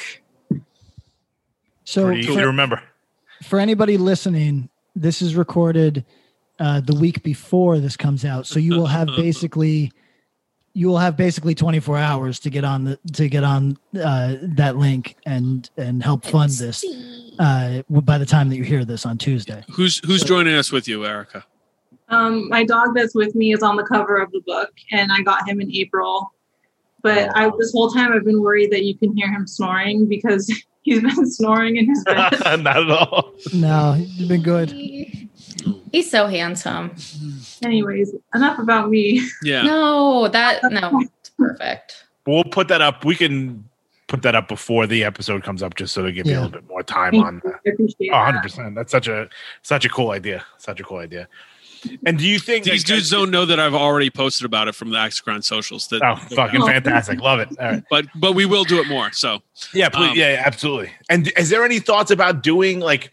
[1.82, 2.80] So Pretty easy to remember.
[3.42, 6.04] For anybody listening, this is recorded
[6.58, 9.92] uh, the week before this comes out, so you will have basically
[10.72, 14.76] you will have basically 24 hours to get on the to get on uh, that
[14.76, 16.84] link and and help fund this
[17.38, 19.64] uh, by the time that you hear this on Tuesday.
[19.72, 21.44] Who's who's so, joining us with you, Erica?
[22.08, 25.22] Um, my dog that's with me is on the cover of the book, and I
[25.22, 26.32] got him in April.
[27.02, 30.52] But I this whole time I've been worried that you can hear him snoring because
[30.82, 32.32] he's been snoring in his bed.
[32.62, 33.34] Not at all.
[33.52, 34.70] No, he's been good.
[35.92, 36.94] He's so handsome.
[37.62, 39.26] Anyways, enough about me.
[39.42, 39.62] Yeah.
[39.62, 42.04] No, that no, it's perfect.
[42.26, 43.04] We'll put that up.
[43.04, 43.68] We can
[44.06, 46.32] put that up before the episode comes up just so to give yeah.
[46.32, 47.60] you a little bit more time Thank on that.
[47.66, 48.74] Oh, 100%.
[48.74, 49.28] That's such a
[49.62, 50.44] such a cool idea.
[50.58, 51.28] Such a cool idea.
[52.04, 54.90] And do you think these dudes don't know that I've already posted about it from
[54.90, 55.88] the Axe Grind socials?
[55.88, 57.20] That oh, fucking fantastic!
[57.20, 57.84] Love it.
[57.90, 59.12] But but we will do it more.
[59.12, 59.42] So
[59.72, 60.90] yeah, please, um, yeah, absolutely.
[61.08, 63.12] And is there any thoughts about doing like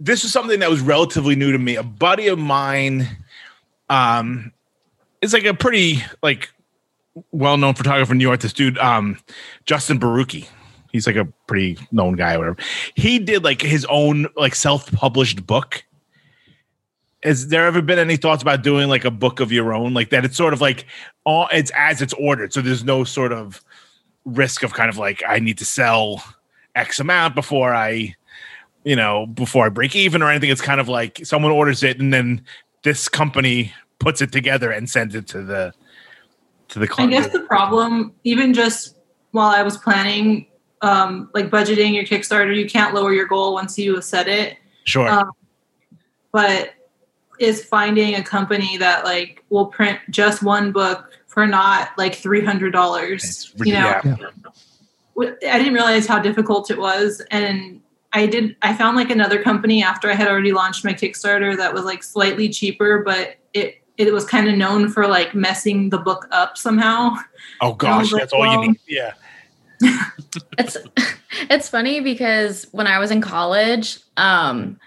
[0.00, 0.22] this?
[0.22, 1.76] Was something that was relatively new to me.
[1.76, 3.06] A buddy of mine,
[3.90, 4.52] um,
[5.20, 6.50] is like a pretty like
[7.32, 8.40] well-known photographer in New York.
[8.40, 9.18] This dude, um,
[9.66, 10.46] Justin Borucki.
[10.90, 12.56] He's like a pretty known guy, or whatever.
[12.94, 15.84] He did like his own like self-published book.
[17.22, 20.10] Has there ever been any thoughts about doing like a book of your own, like
[20.10, 20.24] that?
[20.24, 20.86] It's sort of like
[21.24, 23.62] all it's as it's ordered, so there's no sort of
[24.24, 26.22] risk of kind of like I need to sell
[26.74, 28.14] X amount before I,
[28.84, 30.50] you know, before I break even or anything.
[30.50, 32.44] It's kind of like someone orders it and then
[32.84, 35.72] this company puts it together and sends it to the
[36.68, 37.12] to the client?
[37.12, 38.96] I guess the problem, even just
[39.32, 40.46] while I was planning,
[40.82, 44.56] um, like budgeting your Kickstarter, you can't lower your goal once you have set it.
[44.84, 45.08] Sure.
[45.08, 45.32] Um,
[46.32, 46.74] but
[47.40, 52.44] is finding a company that like will print just one book for not like three
[52.44, 53.52] hundred dollars.
[53.56, 54.16] You know, yeah.
[55.52, 57.80] I didn't realize how difficult it was, and
[58.12, 61.74] I did I found like another company after I had already launched my Kickstarter that
[61.74, 65.98] was like slightly cheaper, but it it was kind of known for like messing the
[65.98, 67.14] book up somehow.
[67.60, 68.80] Oh gosh, that's all well, you need.
[68.88, 69.14] Yeah.
[70.58, 70.76] it's
[71.50, 74.78] it's funny because when I was in college, um,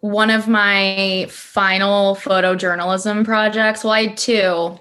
[0.00, 4.78] one of my final photojournalism projects, well, I had two.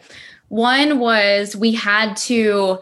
[0.48, 2.80] One was we had to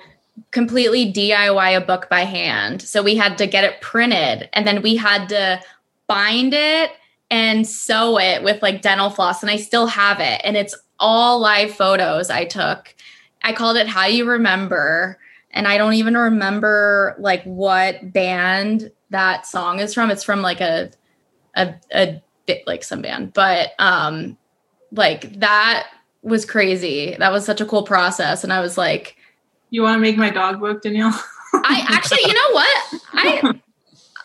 [0.51, 2.81] completely DIY a book by hand.
[2.81, 5.61] So we had to get it printed and then we had to
[6.05, 6.91] bind it
[7.29, 9.41] and sew it with like dental floss.
[9.41, 10.39] And I still have it.
[10.43, 12.95] And it's all live photos I took.
[13.43, 15.19] I called it How You Remember.
[15.51, 20.11] And I don't even remember like what band that song is from.
[20.11, 20.91] It's from like a
[21.55, 23.33] a a bit like some band.
[23.33, 24.37] But um
[24.91, 25.87] like that
[26.23, 27.15] was crazy.
[27.19, 28.43] That was such a cool process.
[28.43, 29.15] And I was like,
[29.69, 31.13] You want to make my dog book, Danielle?
[31.53, 33.01] I actually, you know what?
[33.13, 33.61] I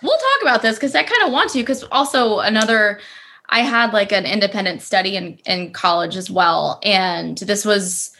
[0.03, 1.59] we'll talk about this because I kind of want to.
[1.59, 3.01] Because also another,
[3.49, 8.13] I had like an independent study in in college as well, and this was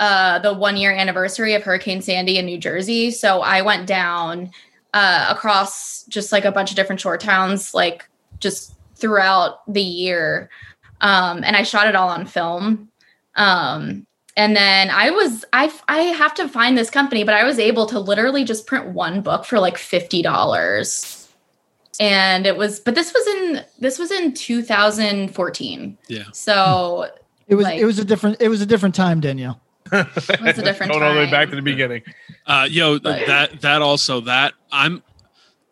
[0.00, 3.10] uh, the one year anniversary of Hurricane Sandy in New Jersey.
[3.10, 4.50] So I went down
[4.94, 8.08] uh, across just like a bunch of different shore towns, like
[8.40, 10.50] just throughout the year,
[11.00, 12.88] um, and I shot it all on film.
[13.34, 14.06] Um,
[14.36, 17.86] and then I was I I have to find this company, but I was able
[17.86, 21.22] to literally just print one book for like fifty dollars.
[21.98, 25.96] And it was, but this was in this was in 2014.
[26.08, 26.24] Yeah.
[26.34, 27.08] So
[27.46, 29.60] it was like, it was a different it was a different time, Danielle.
[29.92, 31.08] it was a different Going time.
[31.08, 32.02] all the way back to the beginning.
[32.46, 35.02] Uh, yo, but, that that also that I'm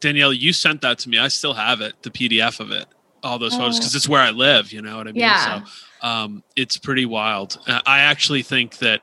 [0.00, 1.18] Danielle, you sent that to me.
[1.18, 2.86] I still have it, the PDF of it,
[3.24, 3.96] all those photos, because oh.
[3.96, 4.72] it's where I live.
[4.72, 5.20] You know what I mean?
[5.20, 5.64] Yeah.
[5.64, 7.58] So um, it's pretty wild.
[7.66, 9.00] Uh, I actually think that.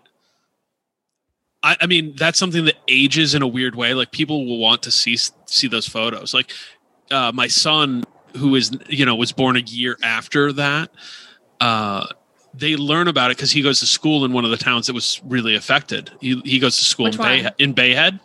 [1.64, 3.94] I, I mean, that's something that ages in a weird way.
[3.94, 6.34] Like people will want to see see those photos.
[6.34, 6.52] Like
[7.12, 8.04] uh, my son,
[8.38, 10.90] who is you know was born a year after that,
[11.60, 12.08] uh,
[12.54, 14.94] they learn about it because he goes to school in one of the towns that
[14.94, 16.12] was really affected.
[16.20, 18.20] He, he goes to school Which in, Bay, in Bay Head.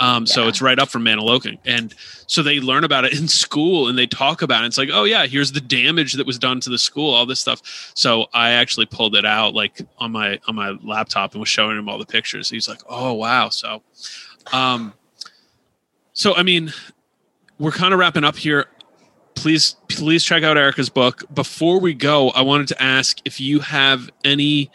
[0.00, 0.24] Um, yeah.
[0.24, 1.58] So it's right up from Mantoloking.
[1.64, 1.94] And
[2.26, 4.66] so they learn about it in school and they talk about it.
[4.66, 7.38] It's like, oh, yeah, here's the damage that was done to the school, all this
[7.38, 7.62] stuff.
[7.94, 11.78] So I actually pulled it out like on my on my laptop and was showing
[11.78, 12.50] him all the pictures.
[12.50, 13.50] He's like, oh, wow.
[13.50, 13.82] So,
[14.52, 14.92] um,
[16.14, 16.72] so I mean,
[17.60, 18.66] we're kind of wrapping up here
[19.36, 21.22] please please check out Erica's book.
[21.32, 24.70] Before we go, I wanted to ask if you have any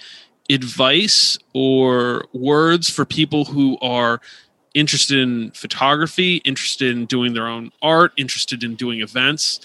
[0.49, 4.21] advice or words for people who are
[4.73, 9.59] interested in photography, interested in doing their own art, interested in doing events.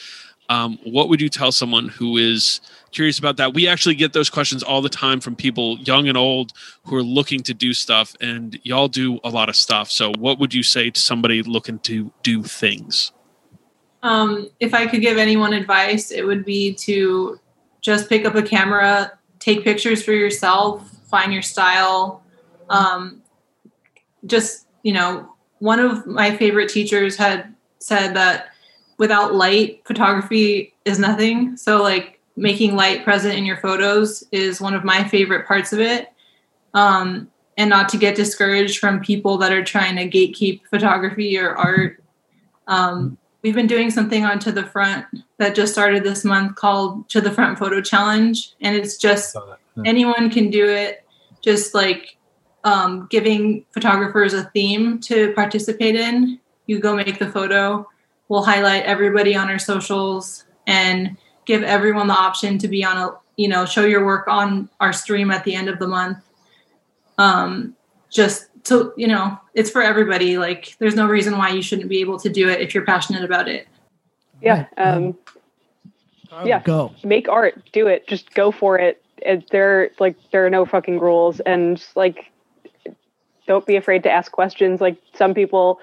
[0.48, 2.60] Um, what would you tell someone who is
[2.93, 3.55] curious about that?
[3.55, 6.52] We actually get those questions all the time from people, young and old,
[6.85, 9.90] who are looking to do stuff, and y'all do a lot of stuff.
[9.90, 13.12] So, what would you say to somebody looking to do things?
[14.02, 17.40] Um, if I could give anyone advice, it would be to
[17.81, 22.23] just pick up a camera, take pictures for yourself, find your style.
[22.68, 23.23] Um,
[24.27, 28.48] just, you know, one of my favorite teachers had said that
[28.98, 31.56] without light, photography is nothing.
[31.56, 35.81] So, like, making light present in your photos is one of my favorite parts of
[35.81, 36.12] it.
[36.74, 41.56] Um, and not to get discouraged from people that are trying to gatekeep photography or
[41.56, 42.02] art.
[42.66, 45.06] Um, we've been doing something on to the front
[45.38, 48.54] that just started this month called to the front photo challenge.
[48.60, 49.82] And it's just yeah.
[49.84, 51.04] anyone can do it.
[51.42, 52.16] Just like
[52.64, 56.40] um, giving photographers a theme to participate in.
[56.66, 57.88] You go make the photo.
[58.28, 63.12] We'll highlight everybody on our socials and give everyone the option to be on a
[63.36, 66.18] you know show your work on our stream at the end of the month.
[67.18, 67.76] Um,
[68.10, 70.38] just so you know it's for everybody.
[70.38, 73.24] Like there's no reason why you shouldn't be able to do it if you're passionate
[73.24, 73.68] about it.
[74.43, 75.16] Yeah um,
[76.44, 76.62] yeah.
[76.62, 76.93] go.
[77.05, 77.62] Make art.
[77.72, 78.06] Do it.
[78.06, 79.02] Just go for it.
[79.18, 81.40] it there like there are no fucking rules.
[81.40, 82.26] And like
[83.47, 84.80] don't be afraid to ask questions.
[84.80, 85.78] Like some people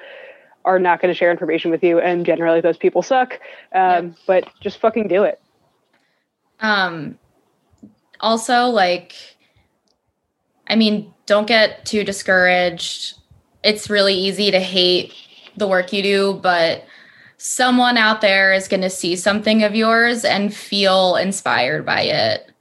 [0.66, 3.40] are not going to share information with you and generally those people suck.
[3.74, 4.16] Um, yep.
[4.28, 5.42] but just fucking do it.
[6.60, 7.18] Um
[8.20, 9.14] also like
[10.68, 13.16] i mean don't get too discouraged.
[13.64, 15.14] It's really easy to hate
[15.56, 16.86] the work you do, but
[17.38, 22.52] someone out there is going to see something of yours and feel inspired by it.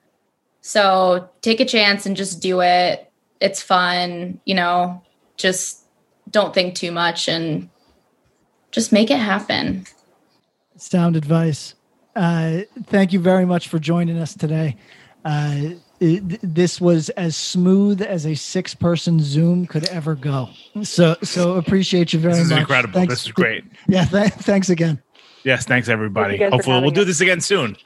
[0.61, 3.11] So take a chance and just do it.
[3.41, 5.03] It's fun, you know,
[5.37, 5.85] just
[6.31, 7.69] don't think too much and
[8.71, 9.87] just make it happen.
[10.77, 11.75] Sound advice.
[12.15, 14.77] Uh, thank you very much for joining us today.
[15.25, 15.71] Uh,
[16.03, 20.51] it, this was as smooth as a six person Zoom could ever go.
[20.83, 22.39] So, so appreciate you very much.
[22.39, 22.61] This is much.
[22.61, 22.95] incredible.
[22.95, 23.13] Thanks.
[23.13, 23.65] This is great.
[23.87, 24.05] Yeah.
[24.05, 25.01] Th- thanks again.
[25.45, 26.39] Yes, thanks everybody.
[26.39, 27.77] Thank Hopefully, we'll do this again soon.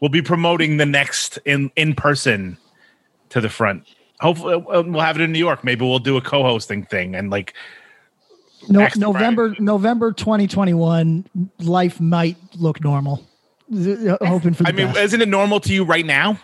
[0.00, 2.58] We'll be promoting the next in in person
[3.30, 3.86] to the front.
[4.20, 5.64] Hopefully, uh, we'll have it in New York.
[5.64, 7.54] Maybe we'll do a co-hosting thing and like
[8.68, 9.64] no, November Friday.
[9.64, 11.28] November 2021
[11.60, 13.24] life might look normal.
[13.72, 14.98] Hoping for I mean, best.
[14.98, 16.38] isn't it normal to you right now?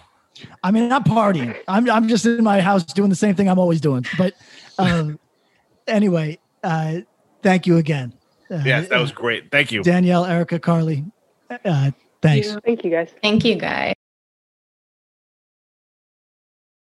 [0.63, 1.57] I mean, I'm partying.
[1.69, 4.05] I'm I'm just in my house doing the same thing I'm always doing.
[4.19, 4.35] But
[4.79, 5.19] um,
[5.87, 7.01] anyway, uh,
[7.43, 8.13] thank you again.
[8.51, 9.51] Uh, yes, that was great.
[9.51, 11.05] Thank you, Danielle, Erica, Carly.
[11.65, 11.91] Uh,
[12.23, 12.57] thanks.
[12.65, 13.11] Thank you, guys.
[13.23, 13.95] Thank you, guys.